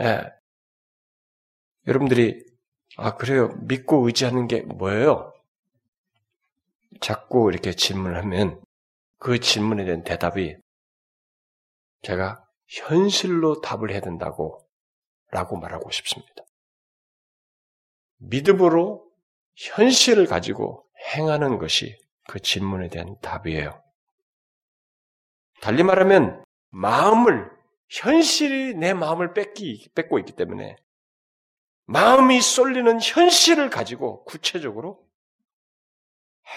[0.01, 0.23] 예.
[1.87, 2.44] 여러분들이,
[2.97, 3.49] 아, 그래요.
[3.62, 5.33] 믿고 의지하는 게 뭐예요?
[7.01, 8.62] 자꾸 이렇게 질문을 하면
[9.18, 10.57] 그 질문에 대한 대답이
[12.03, 14.66] 제가 현실로 답을 해야 된다고
[15.31, 16.43] 라고 말하고 싶습니다.
[18.29, 19.05] 믿음으로
[19.57, 20.85] 현실을 가지고
[21.15, 21.97] 행하는 것이
[22.29, 23.83] 그 질문에 대한 답이에요.
[25.61, 27.51] 달리 말하면 마음을
[27.89, 30.77] 현실이 내 마음을 뺏기, 뺏고 있기 때문에
[31.87, 35.07] 마음이 쏠리는 현실을 가지고 구체적으로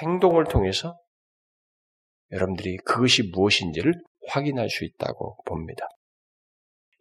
[0.02, 0.98] 행동을 통해서
[2.32, 3.94] 여러분들이 그것이 무엇인지를
[4.30, 5.88] 확인할 수 있다고 봅니다.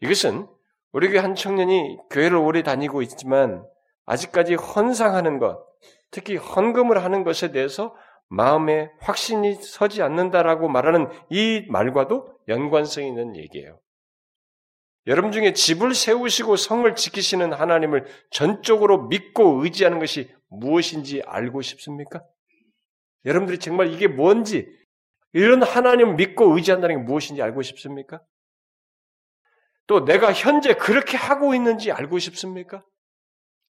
[0.02, 0.46] 이것은
[0.92, 3.66] 우리 교회 한 청년이 교회를 오래 다니고 있지만
[4.06, 5.64] 아직까지 헌상하는 것,
[6.10, 7.94] 특히 헌금을 하는 것에 대해서
[8.28, 13.78] 마음에 확신이 서지 않는다라고 말하는 이 말과도 연관성 있는 얘기예요.
[15.06, 22.24] 여러분 중에 집을 세우시고 성을 지키시는 하나님을 전적으로 믿고 의지하는 것이 무엇인지 알고 싶습니까?
[23.24, 24.66] 여러분들이 정말 이게 뭔지,
[25.32, 28.20] 이런 하나님을 믿고 의지한다는 게 무엇인지 알고 싶습니까?
[29.86, 32.84] 또 내가 현재 그렇게 하고 있는지 알고 싶습니까?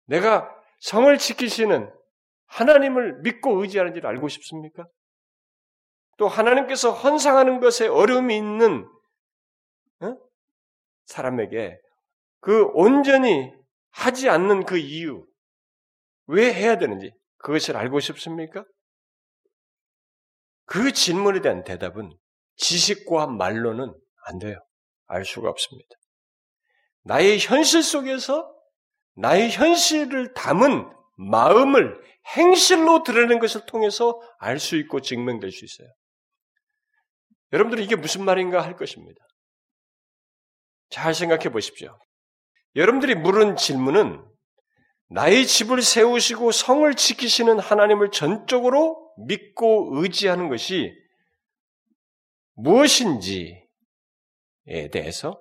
[0.06, 1.92] 내가 성을 지키시는
[2.48, 4.88] 하나님을 믿고 의지하는지를 알고 싶습니까?
[6.18, 8.88] 또 하나님께서 헌상하는 것에 어려움이 있는
[10.02, 10.16] 어?
[11.06, 11.78] 사람에게
[12.40, 13.52] 그 온전히
[13.92, 15.26] 하지 않는 그 이유,
[16.28, 18.64] 왜 해야 되는지 그것을 알고 싶습니까?
[20.66, 22.16] 그 질문에 대한 대답은
[22.58, 23.94] 지식과 말로는
[24.28, 24.58] 안 돼요.
[25.08, 25.90] 알 수가 없습니다.
[27.04, 28.55] 나의 현실 속에서
[29.16, 32.02] 나의 현실을 담은 마음을
[32.36, 35.88] 행실로 드러내는 것을 통해서 알 수 있고 증명될 수 있어요.
[37.54, 39.26] 여러분들은 이게 무슨 말인가 할 것입니다.
[40.90, 41.98] 잘 생각해 보십시오.
[42.76, 44.24] 여러분들이 물은 질문은
[45.08, 50.92] 나의 집을 세우시고 성을 지키시는 하나님을 전적으로 믿고 의지하는 것이
[52.56, 53.60] 무엇인지에
[54.92, 55.40] 대해서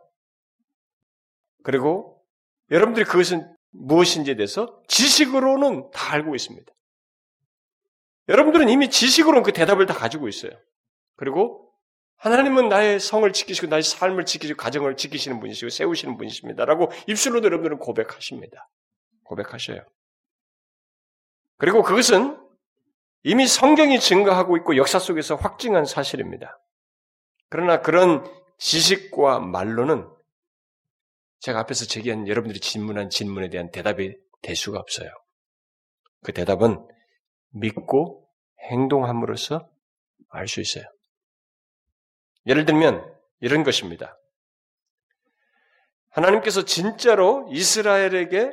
[1.62, 2.22] 그리고
[2.70, 6.72] 여러분들이 그것은 무엇인지에 대해서 지식으로는 다 알고 있습니다.
[8.28, 10.52] 여러분들은 이미 지식으로는 그 대답을 다 가지고 있어요.
[11.16, 11.70] 그리고
[12.16, 18.68] 하나님은 나의 성을 지키시고 나의 삶을 지키시고 가정을 지키시는 분이시고 세우시는 분이십니다라고 입술로도 여러분들은 고백하십니다.
[19.24, 19.84] 고백하셔요.
[21.58, 22.38] 그리고 그것은
[23.24, 26.58] 이미 성경이 증거하고 있고 역사 속에서 확증한 사실입니다.
[27.48, 28.24] 그러나 그런
[28.58, 30.08] 지식과 말로는
[31.40, 35.11] 제가 앞에서 제기한 여러분들이 질문한 질문에 대한 대답이 될 수가 없어요.
[36.23, 36.87] 그 대답은
[37.51, 38.29] 믿고
[38.70, 39.68] 행동함으로써
[40.31, 40.85] 알 수 있어요.
[42.47, 43.05] 예를 들면
[43.40, 44.18] 이런 것입니다.
[46.11, 48.53] 하나님께서 진짜로 이스라엘에게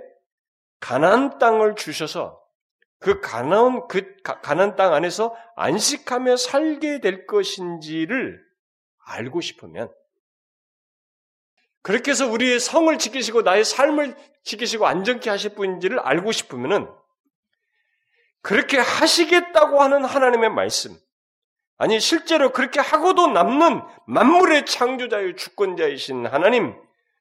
[0.80, 2.42] 가나안 땅을 주셔서
[3.00, 8.40] 그 가나안 그 가나안 땅 안에서 안식하며 살게 될 것인지를
[9.06, 9.92] 알고 싶으면
[11.82, 16.90] 그렇게 해서 우리의 성을 지키시고 나의 삶을 지키시고 안정케 하실 분인지를 알고 싶으면은
[18.42, 20.98] 그렇게 하시겠다고 하는 하나님의 말씀,
[21.78, 26.76] 아니 실제로 그렇게 하고도 남는 만물의 창조자의 주권자이신 하나님,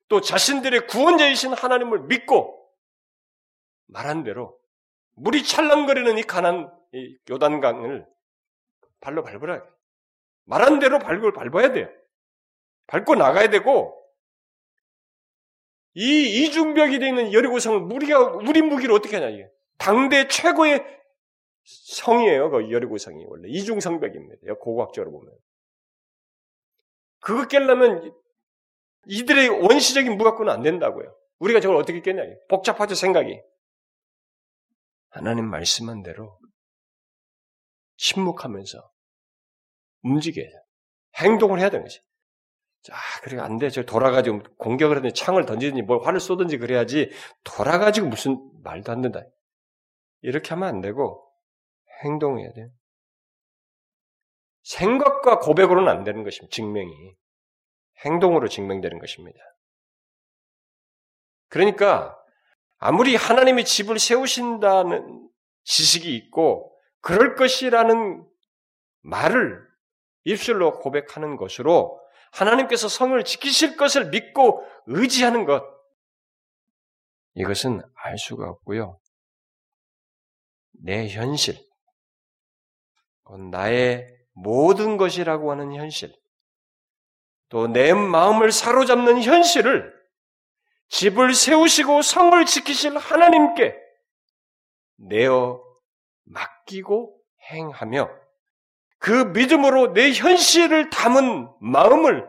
[0.08, 2.68] 또 자신들의 구원자이신 하나님을 믿고
[3.86, 4.58] 말한 대로
[5.16, 8.06] 물이 찰랑거리는 이 가난 이 요단강을
[9.00, 9.62] 발로 밟으라.
[10.46, 11.88] 말한 대로 밟을 밟아야 돼요.
[12.86, 13.99] 밟고 나가야 되고
[15.94, 19.48] 이 이중벽이 되어 있는 여리고성을 우리가 우리 무기를 어떻게 하냐 이게
[19.78, 20.84] 당대 최고의
[21.64, 22.50] 성이에요.
[22.50, 24.54] 그 여리고성이 원래 이중성벽입니다.
[24.60, 25.34] 고고학적으로 보면
[27.20, 28.14] 그거 깰려면
[29.06, 31.14] 이들의 원시적인 무갖고는 안 된다고요.
[31.38, 32.22] 우리가 저걸 어떻게 깼냐?
[32.48, 33.40] 복잡하죠 생각이.
[35.08, 36.38] 하나님 말씀한 대로
[37.96, 38.90] 침묵하면서
[40.02, 40.52] 움직여야 돼.
[41.16, 42.00] 행동을 해야 되는 거지.
[42.82, 43.68] 자, 그래 안 돼.
[43.68, 47.10] 저 돌아가지고 공격을 하든지 창을 던지든지 뭘 화를 쏘든지 그래야지
[47.44, 49.20] 돌아가지고 무슨 말도 안 된다.
[50.22, 51.26] 이렇게 하면 안 되고
[52.04, 52.68] 행동해야 돼.
[54.62, 56.54] 생각과 고백으로는 안 되는 것입니다.
[56.54, 57.14] 증명이.
[58.04, 59.38] 행동으로 증명되는 것입니다.
[61.48, 62.16] 그러니까
[62.78, 65.28] 아무리 하나님의 집을 세우신다는
[65.64, 68.26] 지식이 있고 그럴 것이라는
[69.02, 69.60] 말을
[70.24, 72.00] 입술로 고백하는 것으로
[72.32, 75.64] 하나님께서 성을 지키실 것을 믿고 의지하는 것
[77.34, 78.98] 이것은 알 수가 없고요.
[80.82, 81.56] 내 현실,
[83.52, 86.14] 나의 모든 것이라고 하는 현실,
[87.48, 89.92] 또 내 마음을 사로잡는 현실을
[90.88, 93.76] 집을 세우시고 성을 지키실 하나님께
[94.96, 95.62] 내어
[96.24, 97.16] 맡기고
[97.50, 98.08] 행하며
[99.00, 102.28] 그 믿음으로 내 현실을 담은 마음을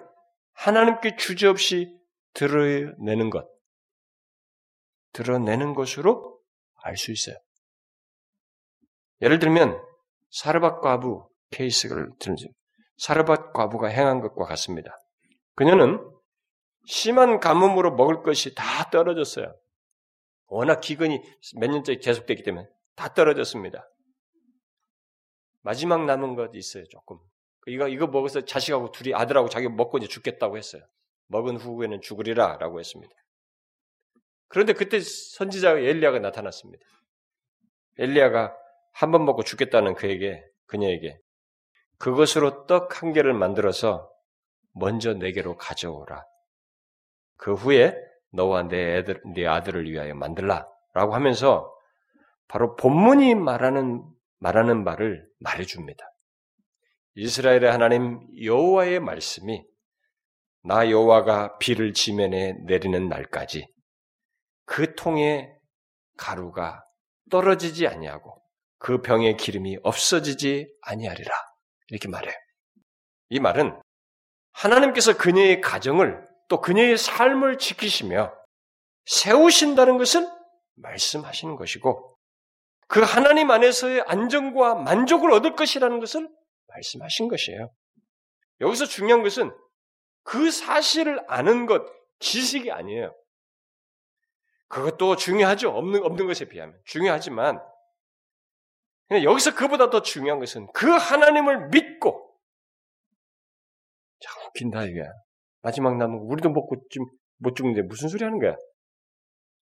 [0.54, 1.94] 하나님께 주저없이
[2.34, 3.46] 드러내는 것,
[5.12, 6.40] 드러내는 것으로
[6.84, 7.36] 알 수 있어요.
[9.22, 9.80] 예를 들면
[10.32, 12.48] 사르밧 과부 케이스를 들으죠.
[12.98, 14.98] 사르밧 과부가 행한 것과 같습니다.
[15.56, 16.00] 그녀는
[16.88, 19.54] 심한 가뭄으로 먹을 것이 다 떨어졌어요.
[20.48, 21.22] 워낙 기근이
[21.60, 23.84] 몇 년째 계속됐기 때문에 다 떨어졌습니다.
[25.62, 27.18] 마지막 남은 것 있어요, 조금.
[27.68, 30.84] 이거, 이거 먹어서 자식하고 둘이 아들하고 자기 먹고 이제 죽겠다고 했어요.
[31.28, 33.14] 먹은 후에는 죽으리라 라고 했습니다.
[34.48, 36.84] 그런데 그때 선지자 엘리야가 나타났습니다.
[37.98, 38.56] 엘리야가
[38.94, 41.18] 한 번 먹고 죽겠다는 그에게, 그녀에게
[41.98, 44.10] 그것으로 떡 한 개를 만들어서
[44.74, 46.26] 먼저 내게로 가져오라.
[47.38, 47.96] 그 후에
[48.34, 50.68] 너와 내 애들, 네 아들을 위하여 만들라.
[50.94, 51.74] 라고 하면서
[52.48, 54.04] 바로 본문이 말하는,
[54.42, 56.04] 말하는 말을 말해줍니다.
[57.16, 59.64] 이스라엘의 하나님 여호와의 말씀이
[60.64, 63.68] 나 여호와가 비를 지면에 내리는 날까지
[64.66, 65.54] 그 통에
[66.18, 66.84] 가루가
[67.30, 68.42] 떨어지지 아니하고
[68.78, 71.32] 그 병의 기름이 없어지지 아니하리라.
[71.90, 72.34] 이렇게 말해요.
[73.30, 73.80] 이 말은
[74.54, 78.34] 하나님께서 그녀의 가정을 또 그녀의 삶을 지키시며
[79.06, 80.28] 세우신다는 것을
[80.76, 82.11] 말씀하시는 것이고
[82.92, 86.30] 그 하나님 안에서의 안정과 만족을 얻을 것이라는 것을
[86.68, 87.72] 말씀하신 것이에요.
[88.60, 89.50] 여기서 중요한 것은
[90.24, 91.84] 그 사실을 아는 것,
[92.20, 93.16] 지식이 아니에요.
[94.68, 95.70] 그것도 중요하죠.
[95.70, 96.78] 없는, 없는 것에 비하면.
[96.86, 97.60] 중요하지만,
[99.12, 102.38] 여기서 그보다 더 중요한 것은 그 하나님을 믿고,
[104.20, 105.02] 참 웃긴다, 이게.
[105.62, 108.56] 마지막 남은 우리도 먹고 좀 못 죽는데 무슨 소리 하는 거야?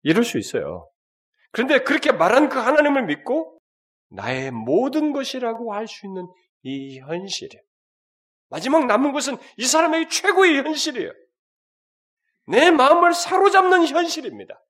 [0.03, 0.87] 이럴 수 있어요.
[1.55, 3.57] 그런데 그렇게 말한 그 하나님을 믿고
[4.09, 6.27] 나의 모든 것이라고 할 수 있는
[6.63, 7.63] 이 현실이에요.
[8.49, 11.13] 마지막 남은 것은 이 사람에게 최고의 현실이에요.
[12.47, 14.61] 내 마음을 사로잡는 현실입니다.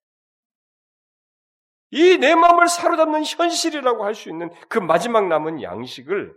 [1.89, 6.35] 이 내 마음을 사로잡는 현실이라고 할 수 있는 그 마지막 남은 양식을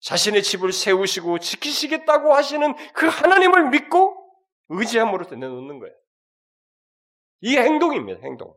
[0.00, 4.16] 자신의 집을 세우시고 지키시겠다고 하시는 그 하나님을 믿고
[4.70, 5.94] 의지함으로 내놓는 거예요.
[7.42, 8.56] 이 행동입니다, 행동.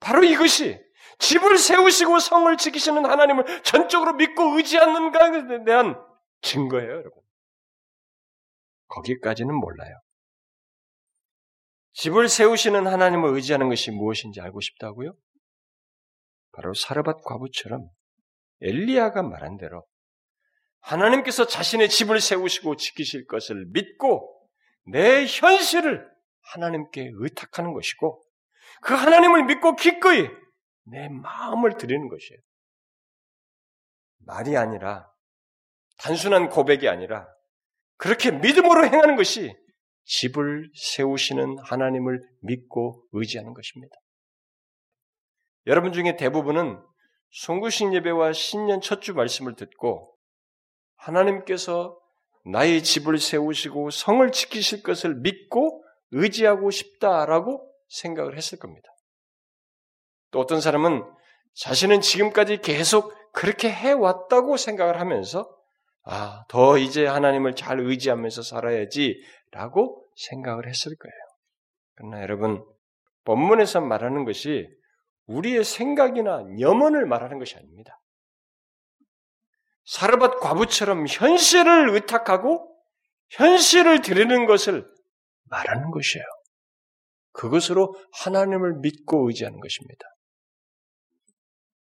[0.00, 0.78] 바로 이것이
[1.18, 6.00] 집을 세우시고 성을 지키시는 하나님을 전적으로 믿고 의지하는가에 대한
[6.42, 7.12] 증거예요, 여러분.
[8.88, 9.94] 거기까지는 몰라요.
[11.92, 15.14] 집을 세우시는 하나님을 의지하는 것이 무엇인지 알고 싶다고요?
[16.52, 17.88] 바로 사르밧 과부처럼
[18.60, 19.84] 엘리야가 말한 대로
[20.80, 24.48] 하나님께서 자신의 집을 세우시고 지키실 것을 믿고
[24.86, 26.08] 내 현실을
[26.52, 28.22] 하나님께 의탁하는 것이고
[28.82, 30.28] 그 하나님을 믿고 기꺼이
[30.84, 32.40] 내 마음을 드리는 것이에요.
[34.26, 35.10] 말이 아니라
[35.98, 37.26] 단순한 고백이 아니라
[37.96, 39.54] 그렇게 믿음으로 행하는 것이
[40.04, 43.94] 집을 세우시는 하나님을 믿고 의지하는 것입니다.
[45.66, 46.80] 여러분 중에 대부분은
[47.30, 50.16] 송구식 예배와 신년 첫 주 말씀을 듣고
[50.96, 51.98] 하나님께서
[52.46, 58.88] 나의 집을 세우시고 성을 지키실 것을 믿고 의지하고 싶다라고 생각을 했을 겁니다.
[60.30, 61.02] 또 어떤 사람은
[61.54, 65.48] 자신은 지금까지 계속 그렇게 해왔다고 생각을 하면서
[66.04, 71.14] 아, 더 이제 하나님을 잘 의지하면서 살아야지 라고 생각을 했을 거예요.
[71.96, 72.64] 그러나 여러분,
[73.24, 74.66] 본문에서 말하는 것이
[75.26, 78.00] 우리의 생각이나 염원을 말하는 것이 아닙니다.
[79.84, 82.74] 사르밧 과부처럼 현실을 의탁하고
[83.30, 84.86] 현실을 드리는 것을
[85.44, 86.24] 말하는 것이에요.
[87.38, 90.04] 그것으로 하나님을 믿고 의지하는 것입니다.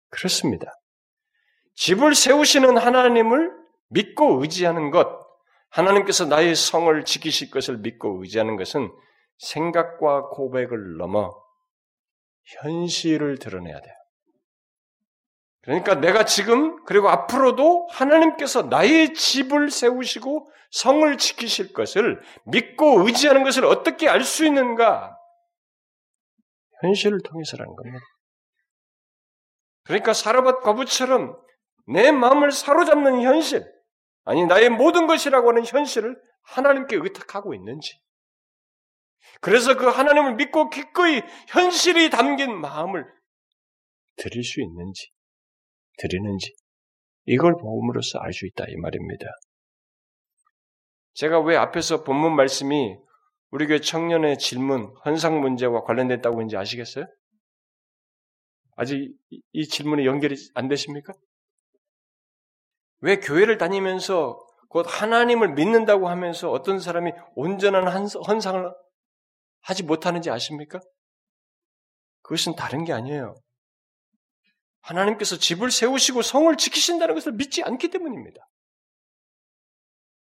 [0.10, 0.72] 그렇습니다.
[1.76, 3.52] 집을 세우시는 하나님을
[3.90, 5.08] 믿고 의지하는 것,
[5.70, 8.90] 하나님께서 나의 성을 지키실 것을 믿고 의지하는 것은
[9.40, 11.32] 생각과 고백을 넘어
[12.62, 13.96] 현실을 드러내야 돼요.
[15.64, 23.66] 그러니까 내가 지금 그리고 앞으로도 하나님께서 나의 집을 세우시고 성을 지키실 것을 믿고 의지하는 것을
[23.66, 25.21] 어떻게 알 수 있는가?
[26.82, 28.00] 현실을 통해서라는 겁니다.
[29.84, 31.36] 그러니까 사르밧 과부처럼
[31.88, 33.66] 내 마음을 사로잡는 현실,
[34.24, 38.00] 아니 나의 모든 것이라고 하는 현실을 하나님께 의탁하고 있는지,
[39.40, 43.06] 그래서 그 하나님을 믿고 기꺼이 현실이 담긴 마음을
[44.16, 45.12] 드릴 수 있는지,
[45.98, 46.54] 드리는지,
[47.26, 49.26] 이걸 보음으로써 알 수 있다 이 말입니다.
[51.14, 52.98] 제가 왜 앞에서 본문 말씀이
[53.52, 57.06] 우리 교회 청년의 질문, 헌상 문제와 관련됐다고 했는지 아시겠어요?
[58.78, 59.14] 아직
[59.52, 61.14] 이 질문이 연결이 안 되십니까?
[63.02, 68.74] 왜 교회를 다니면서 곧 하나님을 믿는다고 하면서 어떤 사람이 온전한 헌상을
[69.60, 70.80] 하지 못하는지 아십니까?
[72.22, 73.36] 그것은 다른 게 아니에요.
[74.80, 78.42] 하나님께서 집을 세우시고 성을 지키신다는 것을 믿지 않기 때문입니다.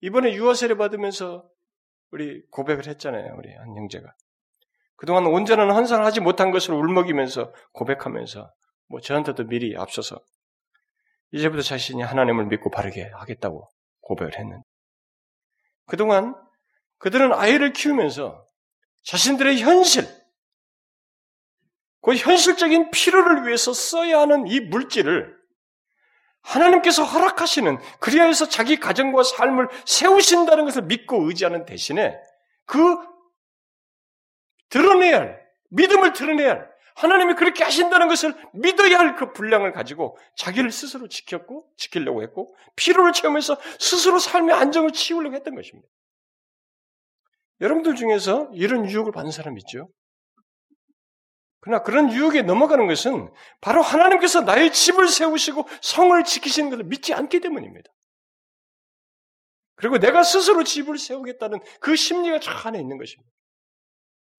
[0.01, 1.49] 이번에 유아세례 받으면서
[2.11, 3.35] 우리 고백을 했잖아요.
[3.37, 4.13] 우리 한 형제가.
[4.95, 8.51] 그동안 온전한 헌상을 하지 못한 것을 울먹이면서 고백하면서
[8.87, 10.19] 뭐 저한테도 미리 앞서서
[11.31, 13.69] 이제부터 자신이 하나님을 믿고 바르게 하겠다고
[14.01, 14.63] 고백을 했는데
[15.85, 16.35] 그동안
[16.97, 18.45] 그들은 아이를 키우면서
[19.03, 20.05] 자신들의 현실,
[22.01, 25.38] 그 현실적인 필요를 위해서 써야 하는 이 물질을
[26.49, 32.17] 하나님께서 허락하시는 그리하여서 자기 가정과 삶을 세우신다는 것을 믿고 의지하는 대신에
[32.65, 32.97] 그
[34.69, 40.71] 드러내야 할 믿음을 드러내야 할 하나님이 그렇게 하신다는 것을 믿어야 할 그 분량을 가지고 자기를
[40.71, 45.87] 스스로 지켰고 지키려고 했고 피로를 채우면서 스스로 삶의 안정을 치우려고 했던 것입니다.
[47.61, 49.89] 여러분들 중에서 이런 유혹을 받는 사람 있죠?
[51.61, 53.31] 그러나 그런 유혹에 넘어가는 것은
[53.61, 57.89] 바로 하나님께서 나의 집을 세우시고 성을 지키시는 것을 믿지 않기 때문입니다.
[59.75, 63.31] 그리고 내가 스스로 집을 세우겠다는 그 심리가 저 안에 있는 것입니다.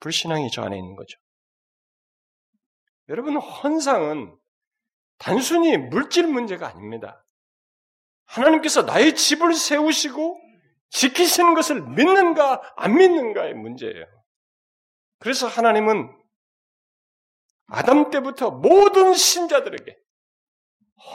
[0.00, 1.18] 불신앙이 저 안에 있는 거죠.
[3.08, 4.36] 여러분, 헌상은
[5.18, 7.24] 단순히 물질 문제가 아닙니다.
[8.26, 10.40] 하나님께서 나의 집을 세우시고
[10.90, 14.06] 지키시는 것을 믿는가 안 믿는가의 문제예요.
[15.18, 16.19] 그래서 하나님은
[17.70, 19.96] 아담 때부터 모든 신자들에게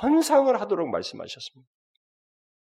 [0.01, 1.69] 헌상을 하도록 말씀하셨습니다.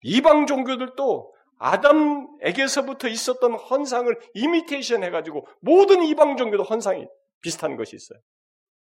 [0.03, 7.07] 이방 종교들도 아담에게서부터 있었던 헌상을 이미테이션 해가지고 모든 이방 종교도 헌상이
[7.41, 8.19] 비슷한 것이 있어요.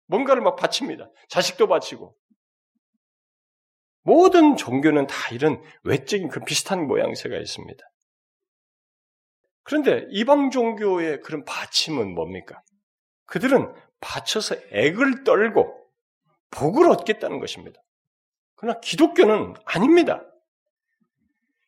[0.07, 1.11] 뭔가를 막 바칩니다.
[1.29, 2.17] 자식도 바치고.
[4.03, 7.85] 모든 종교는 다 이런 외적인 그 비슷한 모양새가 있습니다.
[9.63, 12.63] 그런데 이방 종교의 그런 바침은 뭡니까?
[13.27, 13.71] 그들은
[14.01, 15.75] 바쳐서 액을 떨고
[16.51, 17.81] 복을 얻겠다는 것입니다.
[18.55, 20.23] 그러나 기독교는 아닙니다.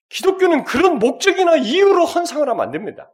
[0.09, 3.13] 기독교는 그런 목적이나 이유로 헌상을 하면 안 됩니다.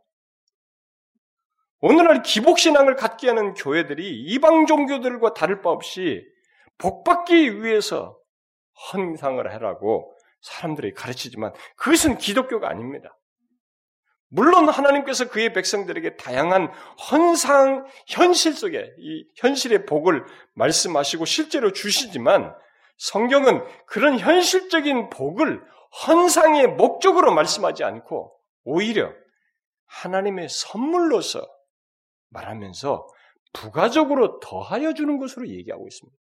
[1.81, 6.25] 오늘날 기복신앙을 갖게 하는 교회들이 이방 종교들과 다를 바 없이
[6.79, 8.19] 복받기 위해서
[8.93, 13.17] 헌상을 하라고 사람들이 가르치지만 그것은 기독교가 아닙니다.
[14.29, 16.73] 물론 하나님께서 그의 백성들에게 다양한
[17.11, 20.25] 헌상 현실 속에 이 현실의 복을
[20.55, 22.55] 말씀하시고 실제로 주시지만
[22.99, 25.63] 성경은 그런 현실적인 복을
[26.07, 29.13] 헌상의 목적으로 말씀하지 않고 오히려
[29.87, 31.47] 하나님의 선물로서
[32.31, 33.07] 말하면서
[33.53, 36.19] 부가적으로 더하여 주는 것으로 얘기하고 있습니다.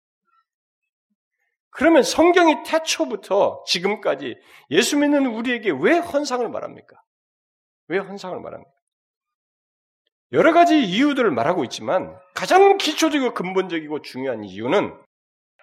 [1.70, 4.36] 그러면 성경이 태초부터 지금까지
[4.72, 7.02] 예수 믿는 우리에게 왜 헌상을 말합니까?
[7.92, 8.72] 왜 헌상을 말합니까?
[10.32, 14.98] 여러 가지 이유들을 말하고 있지만 가장 기초적이고 근본적이고 중요한 이유는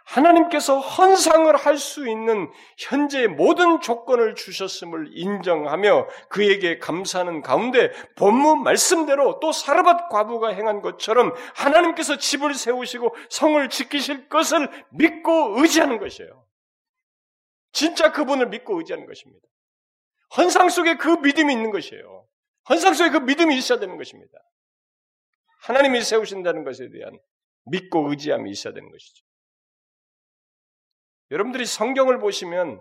[0.05, 9.39] 하나님께서 헌상을 할 수 있는 현재의 모든 조건을 주셨음을 인정하며 그에게 감사하는 가운데 본문 말씀대로
[9.41, 16.45] 또 사르밧 과부가 행한 것처럼 하나님께서 집을 세우시고 성을 지키실 것을 믿고 의지하는 것이에요.
[17.72, 19.47] 진짜 그분을 믿고 의지하는 것입니다.
[20.37, 22.26] 헌상 속에 그 믿음이 있는 것이에요.
[22.68, 24.33] 헌상 속에 그 믿음이 있어야 되는 것입니다.
[25.61, 27.18] 하나님이 세우신다는 것에 대한
[27.64, 29.24] 믿고 의지함이 있어야 되는 것이죠.
[31.31, 32.81] 여러분들이 성경을 보시면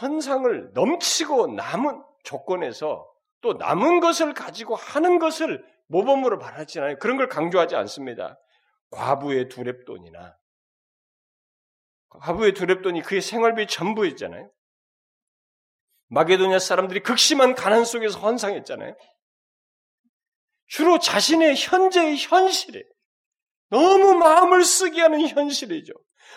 [0.00, 6.98] 헌상을 넘치고 남은 조건에서 또 남은 것을 가지고 하는 것을 모범으로 말하지 않아요.
[6.98, 8.38] 그런 걸 강조하지 않습니다.
[8.90, 10.36] 과부의 두랩돈이나
[12.08, 14.50] 과부의 두랩돈이 그의 생활비 전부였잖아요.
[16.08, 18.96] 마게도냐 사람들이 극심한 가난 속에서 헌상했잖아요.
[20.66, 22.82] 주로 자신의 현재의 현실에
[23.70, 25.92] 너무 마음을 쓰게 하는 현실이죠.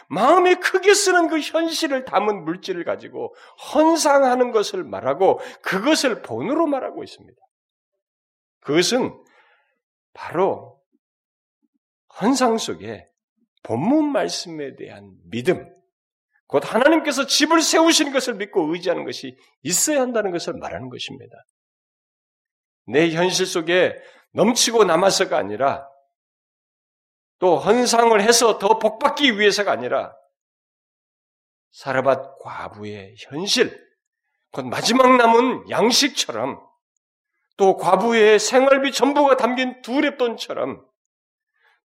[0.07, 3.33] 마음에 크게 쓰는 그 현실을 담은 물질을 가지고
[3.73, 7.39] 헌상하는 것을 말하고 그것을 본으로 말하고 있습니다.
[8.61, 9.21] 그것은
[10.13, 10.79] 바로
[12.21, 13.07] 헌상 속에
[13.63, 15.69] 본문 말씀에 대한 믿음,
[16.51, 21.33] 곧 하나님께서 집을 세우시는 것을 믿고 의지하는 것이 있어야 한다는 것을 말하는 것입니다.
[22.87, 23.95] 내 현실 속에
[24.33, 25.87] 넘치고 남아서가 아니라
[27.39, 30.13] 또 헌상을 해서 더 복받기 위해서가 아니라
[31.71, 33.81] 사르밧 과부의 현실,
[34.51, 36.61] 곧 마지막 남은 양식처럼
[37.55, 40.83] 또 과부의 생활비 전부가 담긴 두 랩돈처럼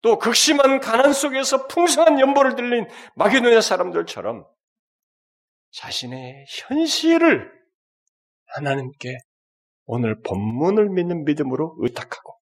[0.01, 4.47] 또 극심한 가난 속에서 풍성한 연보를 들린 마게도냐 사람들처럼
[5.75, 7.51] 자신의 현실을
[8.47, 9.19] 하나님께
[9.87, 12.39] 오늘 본문을 믿는 믿음으로 의탁하고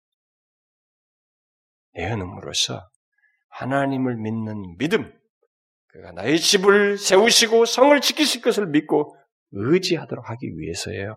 [1.95, 2.89] 내어놓음으로써
[3.49, 5.13] 하나님을 믿는 믿음,
[5.89, 9.17] 그가 나의 집을 세우시고 성을 지키실 것을 믿고
[9.53, 11.17] 의지하도록 하기 위해서예요.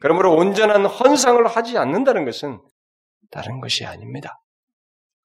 [0.00, 2.60] 그러므로 온전한 헌상을 하지 않는다는 것은
[3.30, 4.40] 다른 것이 아닙니다.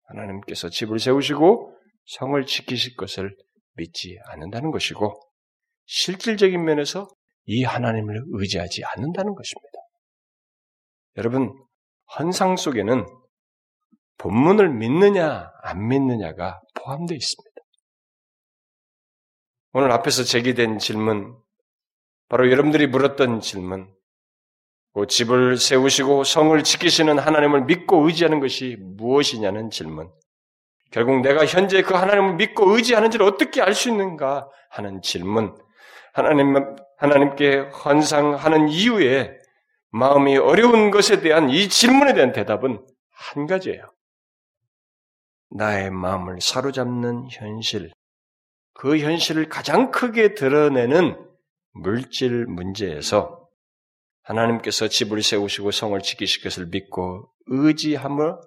[0.04, 3.36] 하나님께서 집을 세우시고 성을 지키실 것을
[3.76, 5.14] 믿지 않는다는 것이고
[5.86, 7.08] 실질적인 면에서
[7.46, 9.80] 이 하나님을 의지하지 않는다는 것입니다.
[11.18, 11.54] 여러분,
[12.18, 13.06] 헌상 속에는
[14.18, 17.56] 본문을 믿느냐, 안 믿느냐가 포함되어 있습니다.
[19.74, 21.38] 오늘 앞에서 제기된 질문,
[22.30, 23.94] 바로 여러분들이 물었던 질문,
[24.94, 30.10] 그 집을 세우시고 성을 지키시는 하나님을 믿고 의지하는 것이 무엇이냐는 질문.
[30.92, 35.54] 결국 내가 현재 그 하나님을 믿고 의지하는지를 어떻게 알 수 있는가 하는 질문.
[36.16, 36.56] 하나님,
[36.98, 39.38] 하나님께 헌상하는 이유에
[39.90, 43.84] 마음이 어려운 것에 대한 이 질문에 대한 대답은 한 가지예요.
[45.50, 47.92] 나의 마음을 사로잡는 현실,
[48.74, 51.22] 그 현실을 가장 크게 드러내는
[51.72, 53.50] 물질 문제에서
[54.24, 58.38] 하나님께서 집을 세우시고 성을 지키실 것을 믿고 의지함을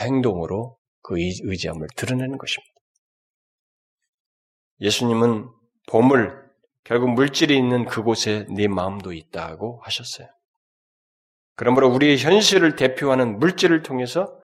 [0.00, 2.72] 행동으로 그 의지함을 드러내는 것입니다.
[4.80, 5.57] 예수님은
[5.88, 6.48] 보물,
[6.84, 10.28] 결국 물질이 있는 그곳에 네 마음도 있다고 하셨어요.
[11.56, 14.38] 그러므로 우리의 현실을 대표하는 물질을 통해서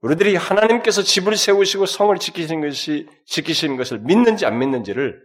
[0.00, 5.20] 우리들이 하나님께서 집을 세우시고 성을 지키시는 것이 지키시는 것을 믿는지 안 믿는지를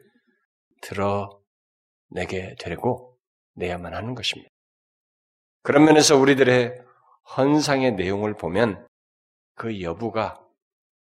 [0.82, 3.18] 드러내게 되고
[3.56, 4.50] 내야만 하는 것입니다.
[5.64, 6.74] 그런 면에서 우리들의
[7.38, 8.88] 헌상의 내용을 보면
[9.56, 10.42] 그 여부가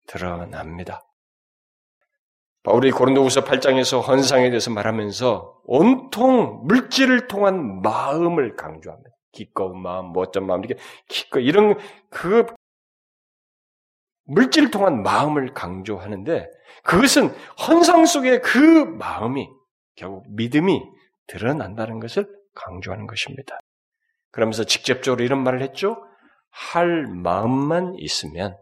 [0.07, 1.06] 드러납니다.
[2.67, 9.09] 바울이 고린도후서 8장에서 헌상에 대해서 말하면서 온통 물질을 통한 마음을 강조합니다.
[9.31, 11.77] 기꺼운 마음, 멋진 마음, 이렇게 기꺼 이런
[12.09, 12.45] 그
[14.25, 16.45] 물질을 통한 마음을 강조하는데
[16.83, 17.29] 그것은
[17.67, 19.47] 헌상 속에 그 마음이
[19.95, 20.81] 결국 믿음이
[21.27, 23.59] 드러난다는 것을 강조하는 것입니다.
[24.31, 26.03] 그러면서 직접적으로 이런 말을 했죠.
[26.49, 28.57] 할 마음만 있으면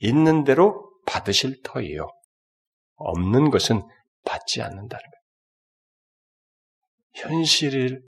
[0.00, 2.17] 있는 대로 받으실 터이요.
[2.98, 3.82] 없는 것은
[4.24, 5.18] 받지 않는다는 거예요.
[7.14, 8.02] 현실을,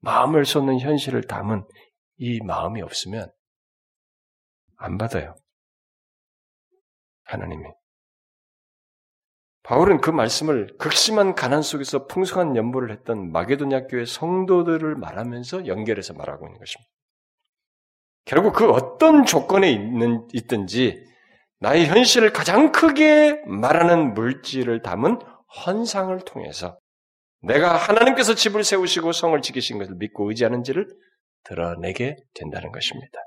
[0.00, 1.64] 마음을 쏟는 현실을 담은
[2.16, 3.30] 이 마음이 없으면
[4.76, 5.34] 안 받아요.
[7.24, 7.64] 하나님이.
[9.62, 16.46] 바울은 그 말씀을 극심한 가난 속에서 풍성한 연보를 했던 마게도냐 교회 성도들을 말하면서 연결해서 말하고
[16.46, 16.90] 있는 것입니다.
[18.24, 21.11] 결국 그 어떤 조건에 있는, 있든지
[21.62, 25.20] 나의 현실을 가장 크게 말하는 물질을 담은
[25.64, 26.76] 헌상을 통해서
[27.40, 30.88] 내가 하나님께서 집을 세우시고 성을 지키신 것을 믿고 의지하는지를
[31.44, 33.20] 드러내게 된다는 것입니다.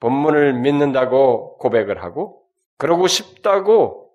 [0.00, 2.46] 본문을 믿는다고 고백을 하고
[2.76, 4.12] 그러고 싶다고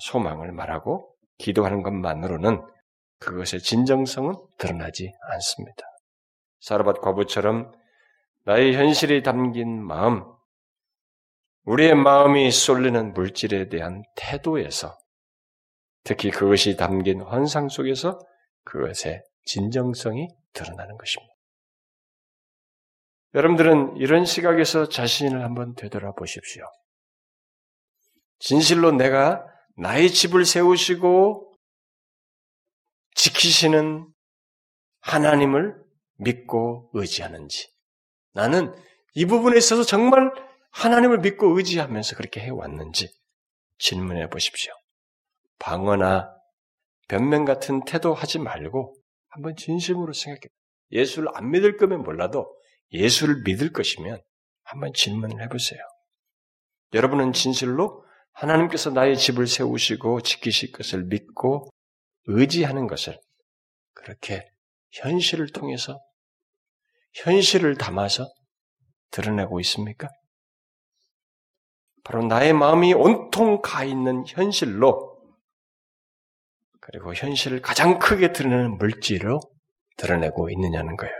[0.00, 2.60] 소망을 말하고 기도하는 것만으로는
[3.20, 5.86] 그것의 진정성은 드러나지 않습니다.
[6.58, 7.72] 사르밧 과부처럼
[8.46, 10.33] 나의 현실이 담긴 마음,
[11.64, 14.98] 우리의 마음이 쏠리는 물질에 대한 태도에서
[16.04, 18.18] 특히 그것이 담긴 환상 속에서
[18.64, 21.34] 그것의 진정성이 드러나는 것입니다.
[23.34, 26.64] 여러분들은 이런 시각에서 자신을 한번 되돌아보십시오.
[28.38, 29.44] 진실로 내가
[29.76, 31.52] 나의 집을 세우시고
[33.14, 34.06] 지키시는
[35.00, 35.74] 하나님을
[36.18, 37.68] 믿고 의지하는지,
[38.32, 38.74] 나는
[39.14, 40.30] 이 부분에 있어서 정말
[40.74, 43.08] 하나님을 믿고 의지하면서 그렇게 해왔는지
[43.78, 44.72] 질문해 보십시오.
[45.58, 46.34] 방어나
[47.08, 48.96] 변명 같은 태도 하지 말고
[49.28, 50.40] 한번 진심으로 생각해.
[50.90, 52.52] 예수를 안 믿을 거면 몰라도
[52.92, 54.20] 예수를 믿을 것이면
[54.64, 55.80] 한번 질문을 해보세요.
[56.92, 61.70] 여러분은 진실로 하나님께서 나의 집을 세우시고 지키실 것을 믿고
[62.26, 63.18] 의지하는 것을
[63.92, 64.48] 그렇게
[64.92, 66.00] 현실을 통해서
[67.12, 68.26] 현실을 담아서
[69.12, 70.08] 드러내고 있습니까?
[72.04, 75.14] 바로 나의 마음이 온통 가 있는 현실로
[76.80, 79.40] 그리고 현실을 가장 크게 드러내는 물질로
[79.96, 81.14] 드러내고 있느냐는 거예요.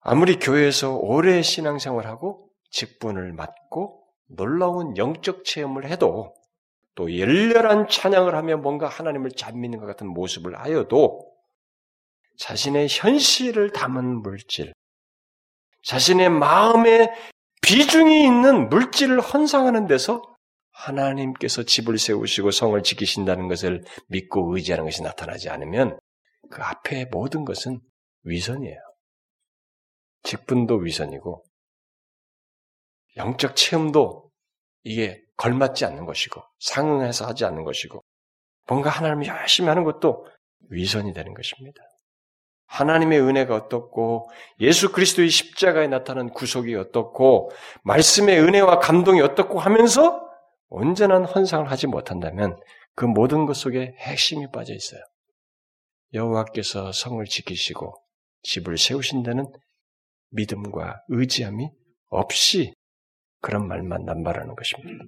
[0.00, 6.32] 아무리 교회에서 오래 신앙생활하고 직분을 맡고 놀라운 영적 체험을 해도
[6.94, 11.30] 또 열렬한 찬양을 하며 뭔가 하나님을 잘 믿는 것 같은 모습을 하여도
[12.38, 14.72] 자신의 현실을 담은 물질,
[15.82, 17.12] 자신의 마음의
[17.62, 20.22] 비중이 있는 물질을 헌상하는 데서
[20.72, 25.98] 하나님께서 집을 세우시고 성을 지키신다는 것을 믿고 의지하는 것이 나타나지 않으면
[26.50, 27.80] 그 앞에 모든 것은
[28.24, 28.78] 위선이에요.
[30.22, 31.44] 직분도 위선이고
[33.16, 34.30] 영적 체험도
[34.84, 38.02] 이게 걸맞지 않는 것이고 상응해서 하지 않는 것이고
[38.66, 40.26] 뭔가 하나님을 열심히 하는 것도
[40.70, 41.82] 위선이 되는 것입니다.
[42.70, 47.50] 하나님의 은혜가 어떻고 예수 그리스도의 십자가에 나타난 구속이 어떻고
[47.82, 50.22] 말씀의 은혜와 감동이 어떻고 하면서
[50.68, 52.56] 온전한 헌상을 하지 못한다면
[52.94, 55.00] 그 모든 것 속에 핵심이 빠져 있어요.
[56.14, 57.92] 여호와께서 성을 지키시고
[58.42, 59.46] 집을 세우신다는
[60.30, 61.68] 믿음과 의지함이
[62.08, 62.72] 없이
[63.40, 65.04] 그런 말만 남발하는 것입니다.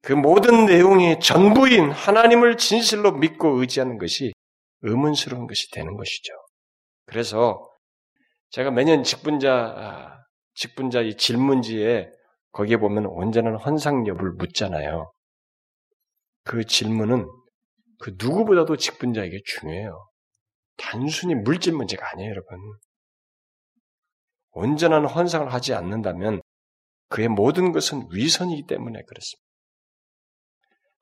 [0.00, 4.32] 그 모든 내용이 전부인 하나님을 진실로 믿고 의지하는 것이
[4.82, 6.32] 의문스러운 것이 되는 것이죠.
[7.06, 7.68] 그래서
[8.50, 10.24] 제가 매년 직분자 아,
[10.54, 12.10] 직분자 이 질문지에
[12.52, 15.12] 거기에 보면 온전한 헌상 여부를 묻잖아요.
[16.44, 17.26] 그 질문은
[17.98, 20.06] 그 누구보다도 직분자에게 중요해요.
[20.76, 22.58] 단순히 물질 문제가 아니에요, 여러분.
[24.50, 26.42] 온전한 헌상을 하지 않는다면
[27.08, 29.51] 그의 모든 것은 위선이기 때문에 그렇습니다.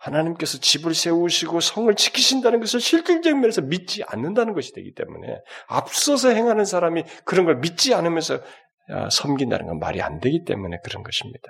[0.01, 6.65] 하나님께서 집을 세우시고 성을 지키신다는 것을 실질적인 면에서 믿지 않는다는 것이 되기 때문에 앞서서 행하는
[6.65, 8.41] 사람이 그런 걸 믿지 않으면서
[8.89, 11.49] 아, 섬긴다는 건 말이 안 되기 때문에 그런 것입니다.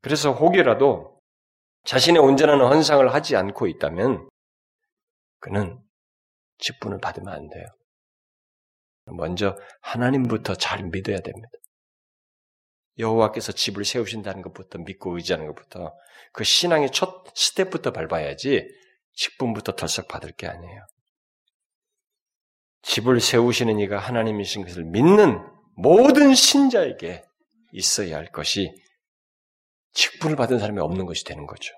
[0.00, 1.20] 그래서 혹이라도
[1.84, 4.28] 자신의 온전한 헌상을 하지 않고 있다면
[5.40, 5.78] 그는
[6.58, 7.66] 직분을 받으면 안 돼요.
[9.06, 11.48] 먼저 하나님부터 잘 믿어야 됩니다.
[12.98, 15.94] 여호와께서 집을 세우신다는 것부터 믿고 의지하는 것부터
[16.32, 18.68] 그 신앙의 첫 스텝부터 밟아야지
[19.14, 20.86] 직분부터 덜썩 받을 게 아니에요.
[22.82, 25.40] 집을 세우시는 이가 하나님이신 것을 믿는
[25.74, 27.24] 모든 신자에게
[27.72, 28.72] 있어야 할 것이
[29.92, 31.74] 직분을 받은 사람이 없는 것이 되는 거죠.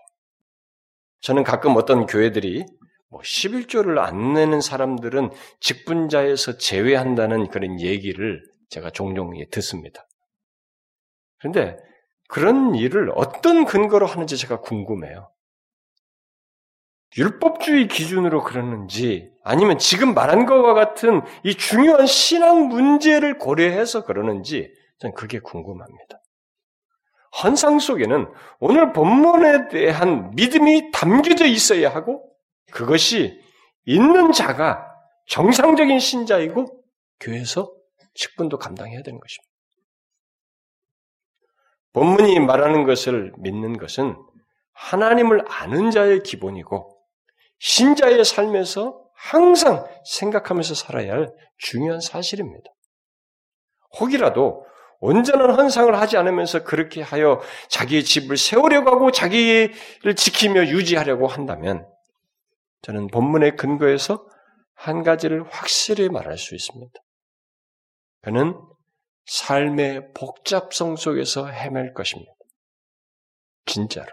[1.21, 2.65] 저는 가끔 어떤 교회들이
[3.09, 10.07] 뭐 11조를 안 내는 사람들은 직분자에서 제외한다는 그런 얘기를 제가 종종 듣습니다.
[11.41, 11.77] 그런데
[12.29, 15.33] 그런 일을 어떤 근거로 하는지 제가 궁금해요.
[17.17, 25.15] 율법주의 기준으로 그러는지 아니면 지금 말한 것과 같은 이 중요한 신앙 문제를 고려해서 그러는지 저는
[25.15, 26.23] 그게 궁금합니다.
[27.43, 32.29] 헌상 속에는 오늘 본문에 대한 믿음이 담겨져 있어야 하고
[32.71, 33.41] 그것이
[33.87, 34.87] 있는 자가
[35.27, 36.83] 정상적인 신자이고
[37.19, 37.73] 교회에서
[38.15, 39.50] 직분도 감당해야 되는 것입니다.
[41.93, 44.17] 본문이 말하는 것을 믿는 것은
[44.73, 46.97] 하나님을 아는 자의 기본이고
[47.59, 52.71] 신자의 삶에서 항상 생각하면서 살아야 할 중요한 사실입니다.
[53.99, 54.65] 혹이라도
[55.01, 61.87] 온전한 헌상을 하지 않으면서 그렇게 하여 자기의 집을 세우려고 하고 자기를 지키며 유지하려고 한다면
[62.83, 64.27] 저는 본문의 근거에서
[64.75, 66.93] 한 가지를 확실히 말할 수 있습니다.
[68.23, 68.55] 그는
[69.27, 72.33] 삶의 복잡성 속에서 헤맬 것입니다.
[73.67, 74.11] 진짜로.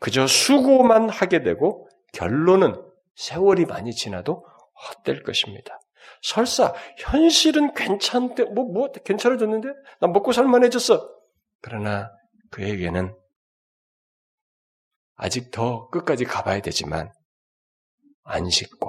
[0.00, 2.74] 그저 수고만 하게 되고 결론은
[3.14, 4.46] 세월이 많이 지나도
[4.96, 5.78] 헛될 것입니다.
[6.22, 9.68] 설사 현실은 괜찮대 뭐뭐 괜찮아졌는데
[10.00, 11.08] 나 먹고 살만해졌어.
[11.60, 12.10] 그러나
[12.50, 13.14] 그에게는
[15.14, 17.12] 아직 더 끝까지 가봐야 되지만
[18.22, 18.88] 안식과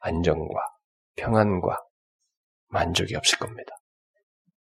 [0.00, 0.60] 안정과
[1.16, 1.84] 평안과
[2.70, 3.74] 만족이 없을 겁니다.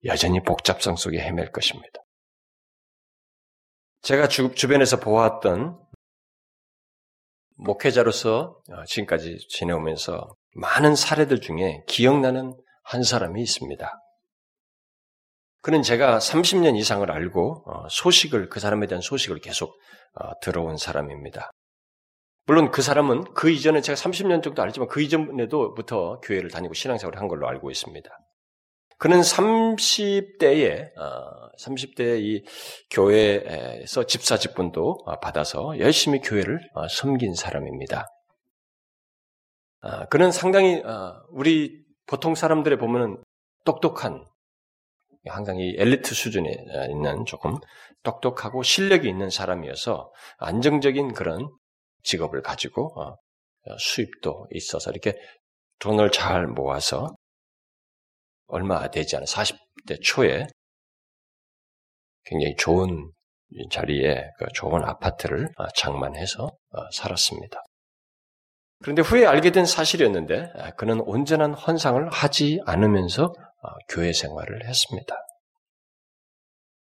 [0.05, 2.01] 여전히 복잡성 속에 헤맬 것입니다.
[4.03, 5.79] 제가 주, 주변에서 보았던
[7.57, 13.99] 목회자로서 어, 지금까지 지내오면서 많은 사례들 중에 기억나는 한 사람이 있습니다.
[15.61, 19.79] 그는 제가 30년 이상을 알고 어, 소식을 그 사람에 대한 소식을 계속
[20.15, 21.53] 어, 들어온 사람입니다.
[22.45, 27.29] 물론 그 사람은 그 이전에 제가 30년 정도 알지만 그 이전에도부터 교회를 다니고 신앙생활을 한
[27.29, 28.11] 걸로 알고 있습니다.
[28.99, 30.93] 그는 30대에
[31.59, 32.45] 30대 어, 이
[32.91, 38.07] 교회에서 집사 직분도 받아서 열심히 교회를 섬긴 사람입니다.
[40.09, 40.83] 그는 상당히
[41.31, 43.23] 우리 보통 사람들의 보면은
[43.65, 44.25] 똑똑한
[45.27, 46.51] 항상 이 엘리트 수준에
[46.91, 47.57] 있는 조금
[48.03, 51.49] 똑똑하고 실력이 있는 사람이어서 안정적인 그런
[52.03, 53.17] 직업을 가지고 어,
[53.79, 55.15] 수입도 있어서 이렇게
[55.79, 57.15] 돈을 잘 모아서
[58.47, 60.47] 얼마 되지 않은 40대 초에
[62.25, 63.11] 굉장히 좋은
[63.71, 67.61] 자리에 그 좋은 아파트를 어, 장만해서 어, 살았습니다.
[68.83, 73.33] 그런데 후에 알게 된 사실이었는데 그는 온전한 헌상을 하지 않으면서
[73.89, 75.15] 교회 생활을 했습니다.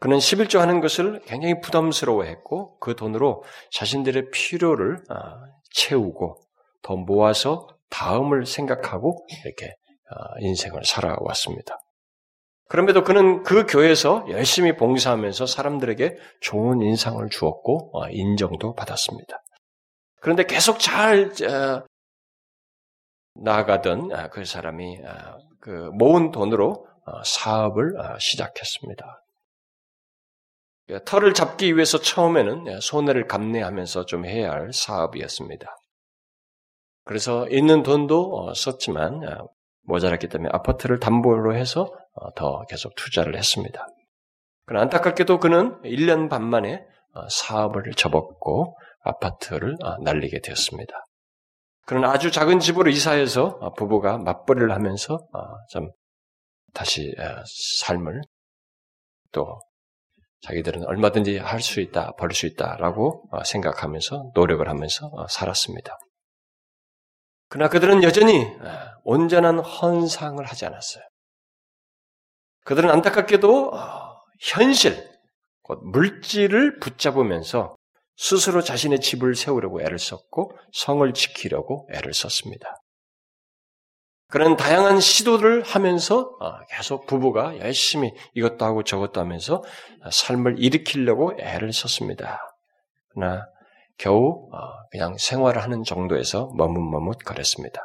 [0.01, 5.43] 그는 11조 하는 것을 굉장히 부담스러워했고 그 돈으로 자신들의 필요를 아,
[5.75, 6.41] 채우고
[6.83, 9.75] 더 모아서 다음을 생각하고 이렇게
[10.09, 11.79] 아, 인생을 살아왔습니다.
[12.67, 19.43] 그럼에도 그는 그 교회에서 열심히 봉사하면서 사람들에게 좋은 인상을 주었고 아, 인정도 받았습니다.
[20.23, 21.31] 그런데 계속 잘
[23.35, 24.99] 나아가던 그 사람이
[25.61, 26.87] 그 모은 돈으로
[27.25, 29.25] 사업을 시작했습니다.
[30.91, 35.77] 예, 털을 잡기 위해서 처음에는 예, 손해를 감내하면서 좀 해야 할 사업이었습니다.
[37.05, 39.37] 그래서 있는 돈도 어, 썼지만 예,
[39.83, 43.87] 모자랐기 때문에 아파트를 담보로 해서 어, 더 계속 투자를 했습니다.
[44.67, 46.85] 그러나 안타깝게도 그는 1년 반 만에
[47.15, 51.07] 어, 사업을 접었고 아파트를 날리게 되었습니다.
[51.87, 55.27] 그는 아주 작은 집으로 이사해서 부부가 맞벌이를 하면서
[55.71, 55.91] 좀
[56.75, 57.13] 다시
[57.83, 58.21] 삶을
[59.33, 59.59] 또
[60.43, 65.99] 자기들은 얼마든지 할 수 있다, 벌 수 있다라고 어, 생각하면서 노력을 하면서 어, 살았습니다.
[67.49, 71.05] 그러나 그들은 여전히 어, 온전한 헌상을 하지 않았어요.
[72.65, 75.11] 그들은 안타깝게도 어, 현실,
[75.63, 77.77] 곧 물질을 붙잡으면서
[78.17, 82.80] 스스로 자신의 집을 세우려고 애를 썼고 성을 지키려고 애를 썼습니다.
[84.31, 89.63] 그런 다양한 시도를 하면서 어, 계속 부부가 열심히 이것도 하고 저것도 하면서
[90.11, 92.39] 삶을 일으키려고 애를 썼습니다.
[93.09, 93.45] 그러나
[93.99, 94.59] 겨우 어,
[94.91, 97.83] 그냥 생활을 하는 정도에서 머뭇머뭇 거렸습니다.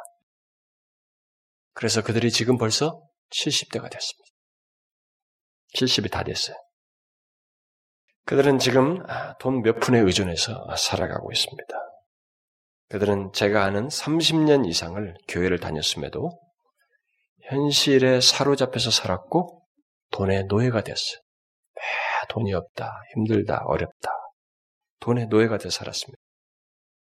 [1.74, 4.30] 그래서 그들이 지금 벌써 70대가 됐습니다.
[5.74, 6.56] 70이 다 됐어요.
[8.24, 11.85] 그들은 지금 아, 돈몇 푼에 의존해서 살아가고 있습니다.
[12.88, 16.30] 그들은 제가 아는 30년 이상을 교회를 다녔음에도
[17.48, 19.62] 현실에 사로잡혀서 살았고
[20.12, 21.20] 돈의 노예가 됐어요.
[21.76, 24.10] 아, 돈이 없다, 힘들다, 어렵다.
[25.00, 26.20] 돈의 노예가 되어 살았습니다.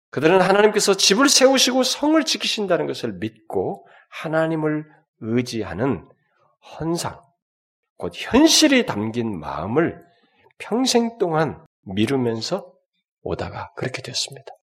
[0.10, 4.86] 그들은 하나님께서 집을 세우시고 성을 지키신다는 것을 믿고 하나님을
[5.20, 6.08] 의지하는
[6.80, 7.22] 헌상,
[7.98, 10.04] 곧 현실이 담긴 마음을
[10.58, 12.72] 평생 동안 미루면서
[13.22, 14.57] 오다가 그렇게 됐습니다.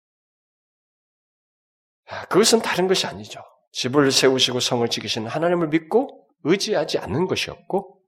[2.11, 3.41] 아, 그것은 다른 것이 아니죠.
[3.71, 8.01] 집을 세우시고 성을 지키시는 하나님을 믿고 의지하지 않는 것이었고,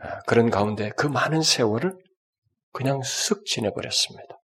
[0.00, 1.96] 아, 그런 가운데 그 많은 세월을
[2.72, 4.38] 그냥 쓱 지내버렸습니다.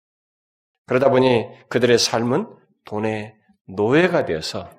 [0.85, 2.47] 그러다 보니 그들의 삶은
[2.85, 3.33] 돈의
[3.67, 4.69] 노예가 되어서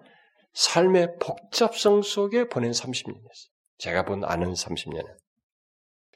[0.54, 3.48] 삶의 복잡성 속에 보낸 30년이었어요.
[3.78, 5.06] 제가 본 아는 30년은.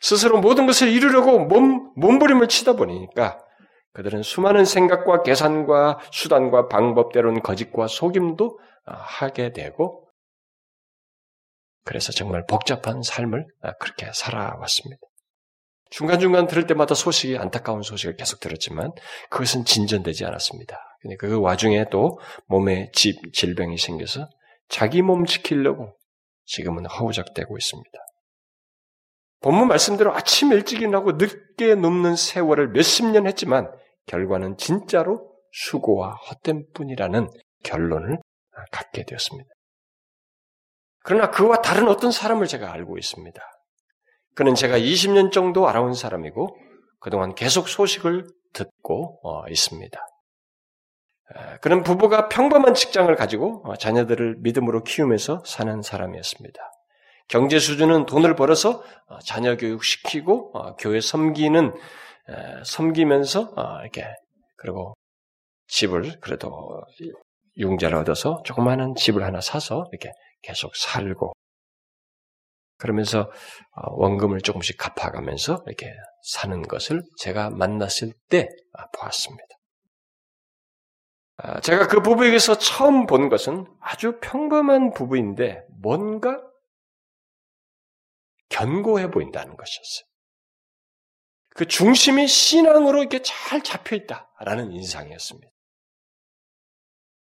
[0.00, 3.38] 스스로 모든 것을 이루려고 몸, 몸부림을 치다 보니까
[3.92, 10.08] 그들은 수많은 생각과 계산과 수단과 방법 때로는 거짓과 속임도 아, 하게 되고
[11.84, 15.00] 그래서 정말 복잡한 삶을 아, 그렇게 살아왔습니다.
[15.90, 18.92] 중간중간 들을 때마다 소식이 안타까운 소식을 계속 들었지만
[19.28, 20.78] 그것은 진전되지 않았습니다.
[21.00, 24.26] 그러니까 그 와중에 또 몸에 집, 질병이 생겨서
[24.68, 25.94] 자기 몸 지키려고
[26.46, 27.98] 지금은 허우적대고 있습니다.
[29.42, 33.70] 본문 말씀대로 아침 일찍 일어나고 늦게 눕는 세월을 몇십 년 했지만
[34.06, 37.28] 결과는 진짜로 수고와 헛된 뿐이라는
[37.62, 38.18] 결론을
[38.70, 39.48] 갖게 되었습니다.
[41.04, 43.40] 그러나 그와 다른 어떤 사람을 제가 알고 있습니다.
[44.34, 46.56] 그는 제가 20년 정도 알아온 사람이고
[47.00, 50.00] 그동안 계속 소식을 듣고 어, 있습니다.
[51.60, 56.60] 그는 부부가 평범한 직장을 가지고 어, 자녀들을 믿음으로 키우면서 사는 사람이었습니다.
[57.28, 61.74] 경제 수준은 돈을 벌어서 어, 자녀 교육 시키고 교회 섬기는
[62.64, 64.04] 섬기면서 이렇게
[64.56, 64.94] 그리고
[65.66, 66.82] 집을 그래도
[67.56, 70.10] 융자를 얻어서 조그마한 집을 하나 사서 이렇게
[70.42, 71.32] 계속 살고
[72.82, 73.30] 그러면서
[73.76, 75.94] 어, 원금을 조금씩 갚아가면서 이렇게
[76.24, 79.46] 사는 것을 제가 만났을 때 아, 보았습니다.
[81.36, 86.42] 아, 제가 그 부부에게서 처음 본 것은 아주 평범한 부부인데 뭔가
[88.48, 90.11] 견고해 보인다는 것이었어요.
[91.54, 95.52] 그 중심이 신앙으로 이렇게 잘 잡혀 있다라는 인상이었습니다.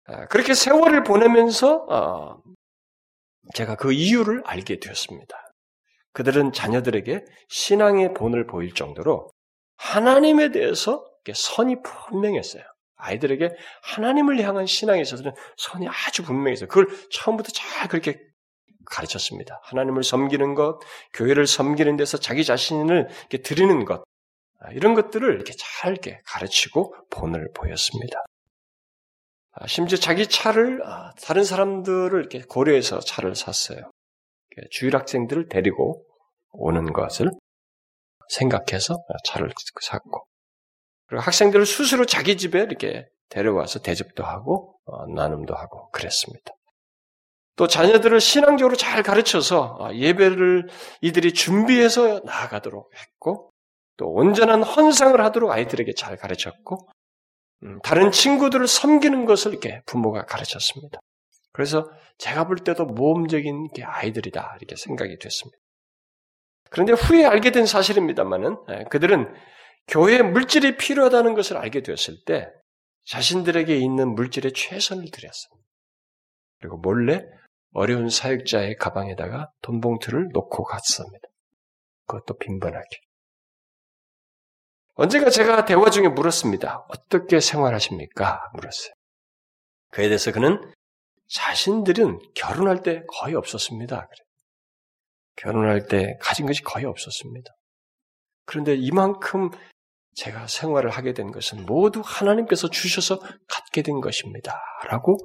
[0.06, 2.42] 아, 그렇게 세월을 보내면서 어,
[3.54, 5.36] 제가 그 이유를 알게 되었습니다.
[6.14, 9.30] 그들은 자녀들에게 신앙의 본을 보일 정도로
[9.78, 12.64] 하나님에 대해서 선이 분명했어요.
[12.96, 16.68] 아이들에게 하나님을 향한 신앙에 있어서는 선이 아주 분명했어요.
[16.68, 18.20] 그걸 처음부터 잘 그렇게
[18.86, 19.60] 가르쳤습니다.
[19.64, 20.80] 하나님을 섬기는 것,
[21.14, 24.04] 교회를 섬기는 데서 자기 자신을 이렇게 드리는 것,
[24.60, 28.24] 아, 이런 것들을 이렇게 잘 이렇게 가르치고 본을 보였습니다.
[29.52, 33.92] 아, 심지어 자기 차를 아, 다른 사람들을 이렇게 고려해서 차를 샀어요.
[34.72, 36.04] 주일 학생들을 데리고
[36.52, 37.30] 오는 것을
[38.30, 39.52] 생각해서 차를
[39.82, 40.26] 샀고
[41.06, 46.54] 그리고 학생들을 스스로 자기 집에 이렇게 데려와서 대접도 하고 어, 나눔도 하고 그랬습니다.
[47.58, 50.70] 또 자녀들을 신앙적으로 잘 가르쳐서 어, 예배를
[51.02, 53.52] 이들이 준비해서 나아가도록 했고
[53.98, 56.88] 또 온전한 헌상을 하도록 아이들에게 잘 가르쳤고
[57.64, 61.00] 음, 다른 친구들을 섬기는 것을 이렇게 부모가 가르쳤습니다.
[61.52, 61.90] 그래서
[62.20, 65.58] 제가 볼 때도 모험적인 아이들이다 이렇게 생각이 됐습니다.
[66.70, 69.34] 그런데 후에 알게 된 사실입니다만은 예, 그들은
[69.88, 72.50] 교회 물질이 필요하다는 것을 알게 되었을 때
[73.06, 75.66] 자신들에게 있는 물질에 최선을 들였습니다.
[76.60, 77.24] 그리고 몰래
[77.78, 81.28] 어려운 사역자의 가방에다가 돈 봉투를 놓고 갔습니다.
[82.08, 82.88] 그것도 빈번하게.
[84.96, 86.88] 언젠가 제가 대화 중에 물었습니다.
[86.90, 88.42] 어떻게 생활하십니까?
[88.56, 88.94] 물었어요.
[89.92, 90.74] 그에 대해서 그는
[91.28, 94.08] 자신들은 결혼할 때 거의 없었습니다.
[95.36, 97.52] 결혼할 때 가진 것이 거의 없었습니다.
[98.46, 99.52] 그런데 이만큼
[100.16, 104.60] 제가 생활을 하게 된 것은 모두 하나님께서 주셔서 갖게 된 것입니다.
[104.90, 105.20] 라고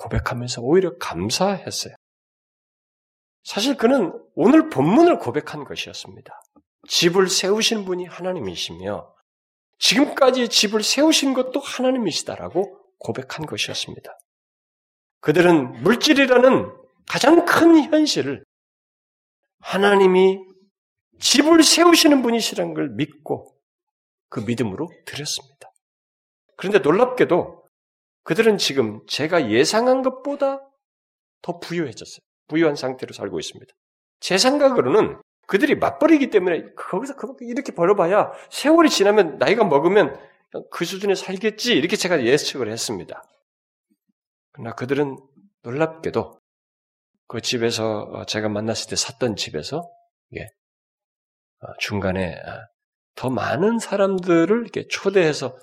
[0.00, 1.94] 고백하면서 오히려 감사했어요.
[3.44, 6.32] 사실 그는 오늘 본문을 고백한 것이었습니다.
[6.88, 9.14] 집을 세우신 분이 하나님이시며
[9.78, 14.12] 지금까지 집을 세우신 것도 하나님이시다라고 고백한 것이었습니다.
[15.20, 16.72] 그들은 물질이라는
[17.06, 18.44] 가장 큰 현실을
[19.60, 20.38] 하나님이
[21.18, 23.54] 집을 세우시는 분이시라는 걸 믿고
[24.28, 25.70] 그 믿음으로 드렸습니다.
[26.56, 27.59] 그런데 놀랍게도
[28.22, 30.60] 그들은 지금 제가 예상한 것보다
[31.42, 32.20] 더 부유해졌어요.
[32.48, 33.72] 부유한 상태로 살고 있습니다.
[34.20, 40.16] 제 생각으로는 그들이 맞벌이기 때문에 거기서 이렇게 벌어봐야 세월이 지나면 나이가 먹으면
[40.70, 43.22] 그 수준에 살겠지 이렇게 제가 예측을 했습니다.
[44.52, 45.16] 그러나 그들은
[45.62, 46.38] 놀랍게도
[47.26, 49.88] 그 집에서 어, 제가 만났을 때 샀던 집에서
[50.36, 50.48] 예,
[51.78, 52.66] 중간에 아,
[53.14, 55.56] 더 많은 사람들을 이렇게 초대해서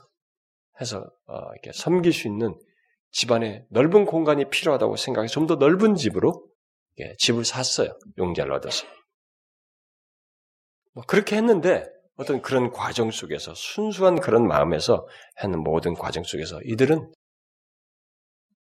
[0.82, 2.57] 해서 어, 이렇게 섬길 수 있는
[3.11, 6.47] 집안에 넓은 공간이 필요하다고 생각해 좀 더 넓은 집으로
[7.19, 7.97] 집을 샀어요.
[8.17, 8.86] 용자를 얻어서.
[10.93, 16.97] 뭐 그렇게 했는데 어떤 그런 과정 속에서 순수한 그런 마음에서 하는 모든 과정 속에서 이들은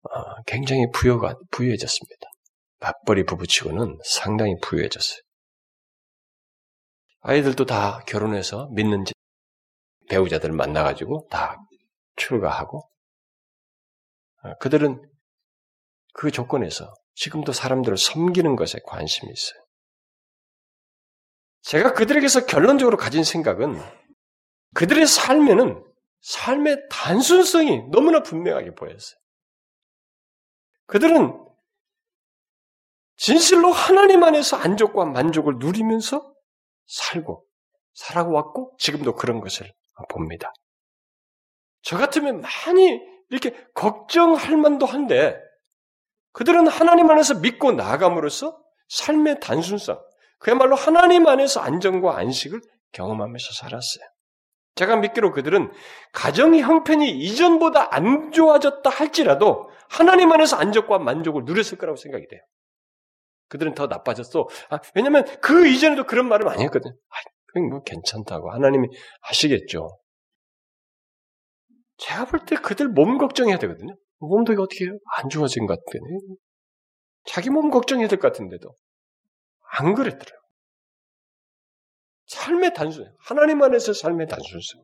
[0.02, 2.28] 어, 굉장히 부여가 부유해졌습니다.
[2.80, 5.18] 맞벌이 부부치고는 상당히 부유해졌어요.
[7.20, 9.04] 아이들도 다 결혼해서 믿는
[10.08, 11.56] 배우자들을 만나가지고 다
[12.18, 12.88] 출가하고
[14.44, 15.02] 어, 그들은
[16.14, 19.64] 그 조건에서 지금도 사람들을 섬기는 것에 관심이 있어요.
[21.62, 23.80] 제가 그들에게서 결론적으로 가진 생각은
[24.74, 25.84] 그들의 삶에는
[26.20, 29.18] 삶의 단순성이 너무나 분명하게 보였어요.
[30.86, 31.44] 그들은
[33.16, 36.32] 진실로 하나님 안에서 안족과 만족을 누리면서
[36.86, 37.44] 살고
[37.94, 39.72] 살아왔고 지금도 그런 것을
[40.08, 40.52] 봅니다.
[41.82, 43.00] 저 같으면 많이
[43.30, 45.38] 이렇게 걱정할 만도 한데
[46.32, 48.58] 그들은 하나님 안에서 믿고 나아감으로써
[48.88, 49.98] 삶의 단순성,
[50.38, 52.60] 그야말로 하나님 안에서 안정과 안식을
[52.92, 54.04] 경험하면서 살았어요.
[54.76, 55.72] 제가 믿기로 그들은
[56.12, 62.40] 가정의 형편이 이전보다 안 좋아졌다 할지라도 하나님 안에서 안정과 만족을 누렸을 거라고 생각이 돼요.
[63.48, 64.46] 그들은 더 나빠졌어.
[64.70, 66.92] 아, 왜냐면 그 이전에도 그런 말을 많이 했거든.
[66.92, 68.88] 아, 뭐 괜찮다고 하나님이
[69.22, 69.98] 하시겠죠.
[71.98, 73.94] 제가 볼 때 그들 몸 걱정해야 되거든요.
[74.20, 74.86] 몸도 어떻게
[75.16, 76.36] 안 좋아진 것 같더니
[77.26, 78.74] 자기 몸 걱정해야 될 것 같은데도
[79.72, 80.38] 안 그랬더래요.
[82.26, 84.82] 삶의 단순, 하나님 안에서 삶의 단순성.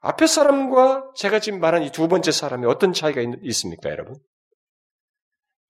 [0.00, 4.16] 앞에 사람과 제가 지금 말한 이 두 번째 사람이 어떤 차이가 있, 습니까 여러분?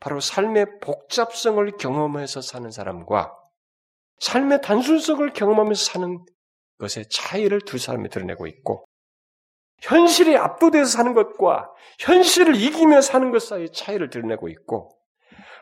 [0.00, 3.32] 바로 삶의 복잡성을 경험해서 사는 사람과
[4.20, 6.24] 삶의 단순성을 경험하면서 사는
[6.78, 8.84] 것의 차이를 두 사람이 드러내고 있고,
[9.80, 14.96] 현실에 압도돼서 사는 것과 현실을 이기며 사는 것 사이의 차이를 드러내고 있고,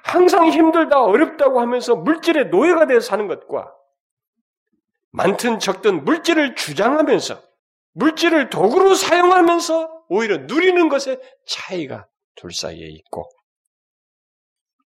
[0.05, 3.73] 항상 힘들다, 어렵다고 하면서 물질의 노예가 되어 사는 것과
[5.13, 7.41] 많든 적든 물질을 주장하면서
[7.93, 13.29] 물질을 도구로 사용하면서 오히려 누리는 것의 차이가 둘 사이에 있고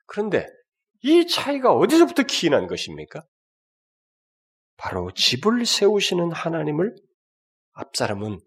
[0.06, 0.46] 그런데
[1.02, 3.22] 이 차이가 어디서부터 기인한 것입니까?
[4.76, 6.94] 바로 집을 세우시는 하나님을
[7.72, 8.38] 앞사람은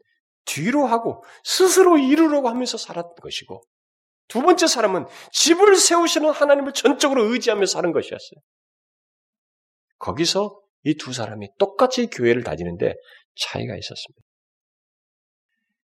[0.46, 3.62] 뒤로 하고 스스로 이루려고 하면서 살았던 것이고
[4.28, 8.40] 두 번째 사람은 집을 세우시는 하나님을 전적으로 의지하며 사는 것이었어요.
[10.00, 12.94] 거기서 이 두 사람이 똑같이 교회를 다니는데
[13.36, 14.22] 차이가 있었습니다.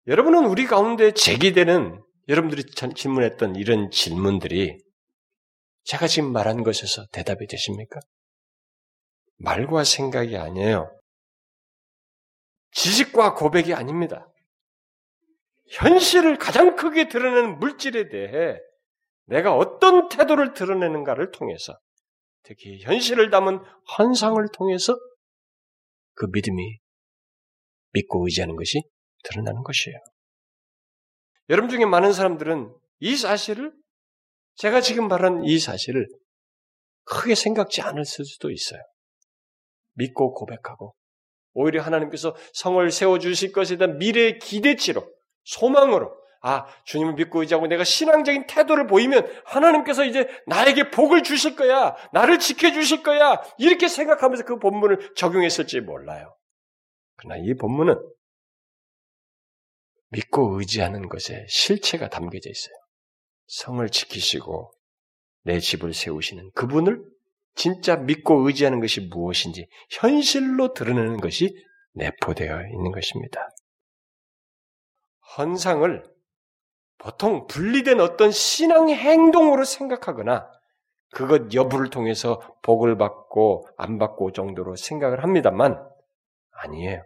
[0.07, 2.63] 여러분은 우리 가운데 제기되는 여러분들이
[2.95, 4.77] 질문했던 이런 질문들이
[5.85, 7.99] 제가 지금 말한 것에서 대답이 되십니까?
[9.37, 10.97] 말과 생각이 아니에요.
[12.71, 14.27] 지식과 고백이 아닙니다.
[15.67, 18.59] 현실을 가장 크게 드러내는 물질에 대해
[19.25, 21.77] 내가 어떤 태도를 드러내는가를 통해서
[22.43, 24.97] 특히 현실을 담은 환상을 통해서
[26.13, 26.79] 그 믿음이
[27.91, 28.81] 믿고 의지하는 것이
[29.23, 29.97] 드러나는 것이에요.
[31.49, 33.73] 여러분 중에 많은 사람들은 이 사실을
[34.55, 36.07] 제가 지금 말한 이 사실을
[37.05, 38.81] 크게 생각지 않을 수도 있어요.
[39.93, 40.95] 믿고 고백하고
[41.53, 45.03] 오히려 하나님께서 성을 세워 주실 것에 대한 미래의 기대치로
[45.43, 46.15] 소망으로
[46.45, 51.95] 아, 주님을 믿고 의지하고 내가 신앙적인 태도를 보이면 하나님께서 이제 나에게 복을 주실 거야.
[52.11, 53.41] 나를 지켜주실 거야.
[53.57, 56.35] 이렇게 생각하면서 그 본문을 적용했을지 몰라요.
[57.15, 57.95] 그러나 이 본문은
[60.09, 62.75] 믿고 의지하는 것에 실체가 담겨져 있어요.
[63.47, 64.73] 성을 지키시고
[65.43, 67.01] 내 집을 세우시는 그분을
[67.55, 71.55] 진짜 믿고 의지하는 것이 무엇인지 현실로 드러내는 것이
[71.93, 73.49] 내포되어 있는 것입니다.
[75.37, 76.03] 헌상을
[76.97, 80.49] 보통 분리된 어떤 신앙 행동으로 생각하거나
[81.11, 85.77] 그것 여부를 통해서 복을 받고 안 받고 정도로 생각을 합니다만
[86.51, 87.03] 아니에요.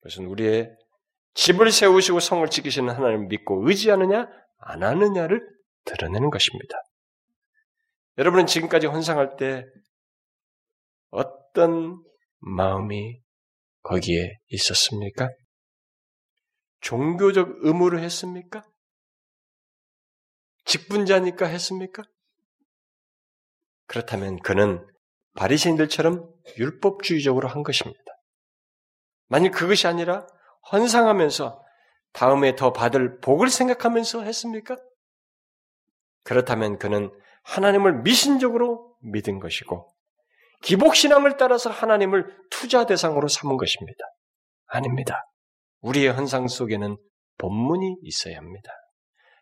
[0.00, 0.70] 그것은 우리의
[1.34, 5.40] 집을 세우시고 성을 지키시는 하나님을 믿고 의지하느냐 안 하느냐를
[5.84, 6.76] 드러내는 것입니다.
[8.18, 9.64] 여러분은 지금까지 헌상할 때
[11.10, 12.02] 어떤
[12.40, 13.20] 마음이
[13.82, 15.30] 거기에 있었습니까?
[16.80, 18.64] 종교적 의무를 했습니까?
[20.64, 22.02] 직분자니까 했습니까?
[23.86, 24.86] 그렇다면 그는
[25.34, 28.00] 바리새인들처럼 율법주의적으로 한 것입니다.
[29.28, 30.26] 만일 그것이 아니라
[30.72, 31.62] 헌상하면서
[32.12, 34.76] 다음에 더 받을 복을 생각하면서 했습니까?
[36.24, 37.10] 그렇다면 그는
[37.44, 39.94] 하나님을 미신적으로 믿은 것이고
[40.62, 44.04] 기복신앙을 따라서 하나님을 투자 대상으로 삼은 것입니다.
[44.66, 45.24] 아닙니다.
[45.80, 46.96] 우리의 헌상 속에는
[47.38, 48.70] 본문이 있어야 합니다.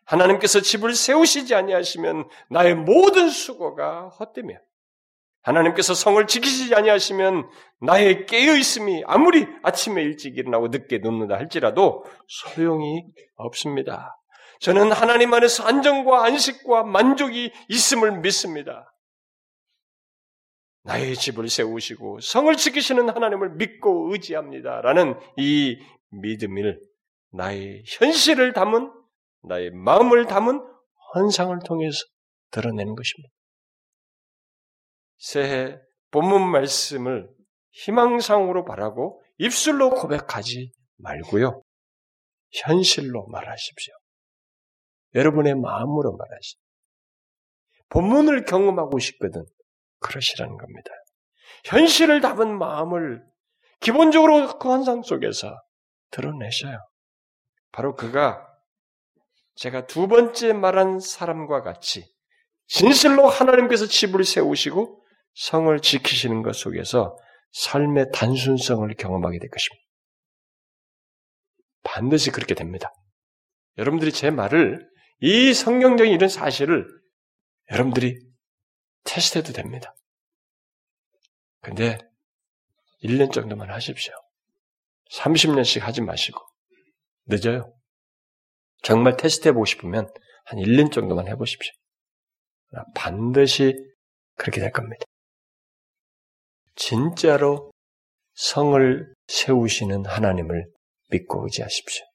[0.05, 4.55] 하나님께서 집을 세우시지 아니하시면 나의 모든 수고가 헛되며
[5.41, 7.49] 하나님께서 성을 지키시지 아니하시면
[7.81, 13.03] 나의 깨어 있음이 아무리 아침에 일찍 일어나고 늦게 눕는다 할지라도 소용이
[13.35, 14.17] 없습니다.
[14.59, 18.93] 저는 하나님 안에서 안정과 안식과 만족이 있음을 믿습니다.
[20.87, 24.79] 나의 집을 세우시고 성을 지키시는 하나님을 믿고 의지합니다.
[24.81, 25.77] 라는 이
[26.09, 26.79] 믿음을
[27.33, 28.89] 나의 현실을 담은
[29.43, 30.61] 나의 마음을 담은
[31.13, 31.97] 헌상을 통해서
[32.51, 33.33] 드러내는 것입니다.
[35.17, 35.77] 새해
[36.11, 37.29] 본문 말씀을
[37.71, 41.61] 희망상으로 바라고 입술로 고백하지 말고요.
[42.63, 43.93] 현실로 말하십시오.
[45.15, 46.61] 여러분의 마음으로 말하십시오.
[47.89, 49.43] 본문을 경험하고 싶거든
[49.99, 50.91] 그러시라는 겁니다.
[51.65, 53.23] 현실을 담은 마음을
[53.79, 55.55] 기본적으로 그 환상 속에서
[56.11, 56.79] 드러내셔요.
[57.71, 58.47] 바로 그가
[59.55, 62.05] 제가 두 번째 말한 사람과 같이
[62.67, 67.17] 진실로 하나님께서 집을 세우시고 성을 지키시는 것 속에서
[67.53, 69.87] 삶의 단순성을 경험하게 될 것입니다.
[71.83, 72.91] 반드시 그렇게 됩니다.
[73.77, 74.87] 여러분들이 제 말을
[75.21, 76.87] 이 성경적인 이런 사실을
[77.71, 78.19] 여러분들이
[79.07, 79.95] 테스트해도 됩니다.
[81.61, 81.97] 근데
[83.03, 84.13] 1년 정도만 하십시오.
[85.11, 86.39] 30년씩 하지 마시고
[87.25, 87.73] 늦어요.
[88.83, 90.07] 정말 테스트해보고 싶으면
[90.45, 91.73] 한 1년 정도만 해보십시오.
[92.93, 93.73] 반드시
[94.35, 95.03] 그렇게 될 겁니다.
[96.75, 97.71] 진짜로
[98.33, 100.69] 성을 세우시는 하나님을
[101.09, 102.05] 믿고 의지하십시오.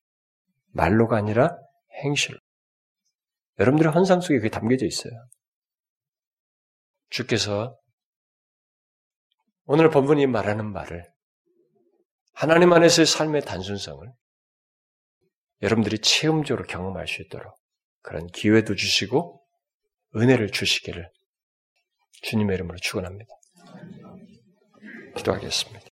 [0.69, 1.57] 말로가 아니라
[2.05, 2.39] 행실로.
[3.59, 5.13] 여러분들의 환상 속에 그게 담겨져 있어요.
[7.13, 7.79] 주께서
[9.65, 11.05] 오늘 본문이 말하는 말을
[12.33, 14.11] 하나님 안에서의 삶의 단순성을
[15.61, 17.55] 여러분들이 체험적으로 경험할 수 있도록
[18.01, 19.45] 그런 기회도 주시고
[20.17, 21.11] 은혜를 주시기를
[22.23, 23.31] 주님의 이름으로 축원합니다.
[25.17, 25.92] 기도하겠습니다.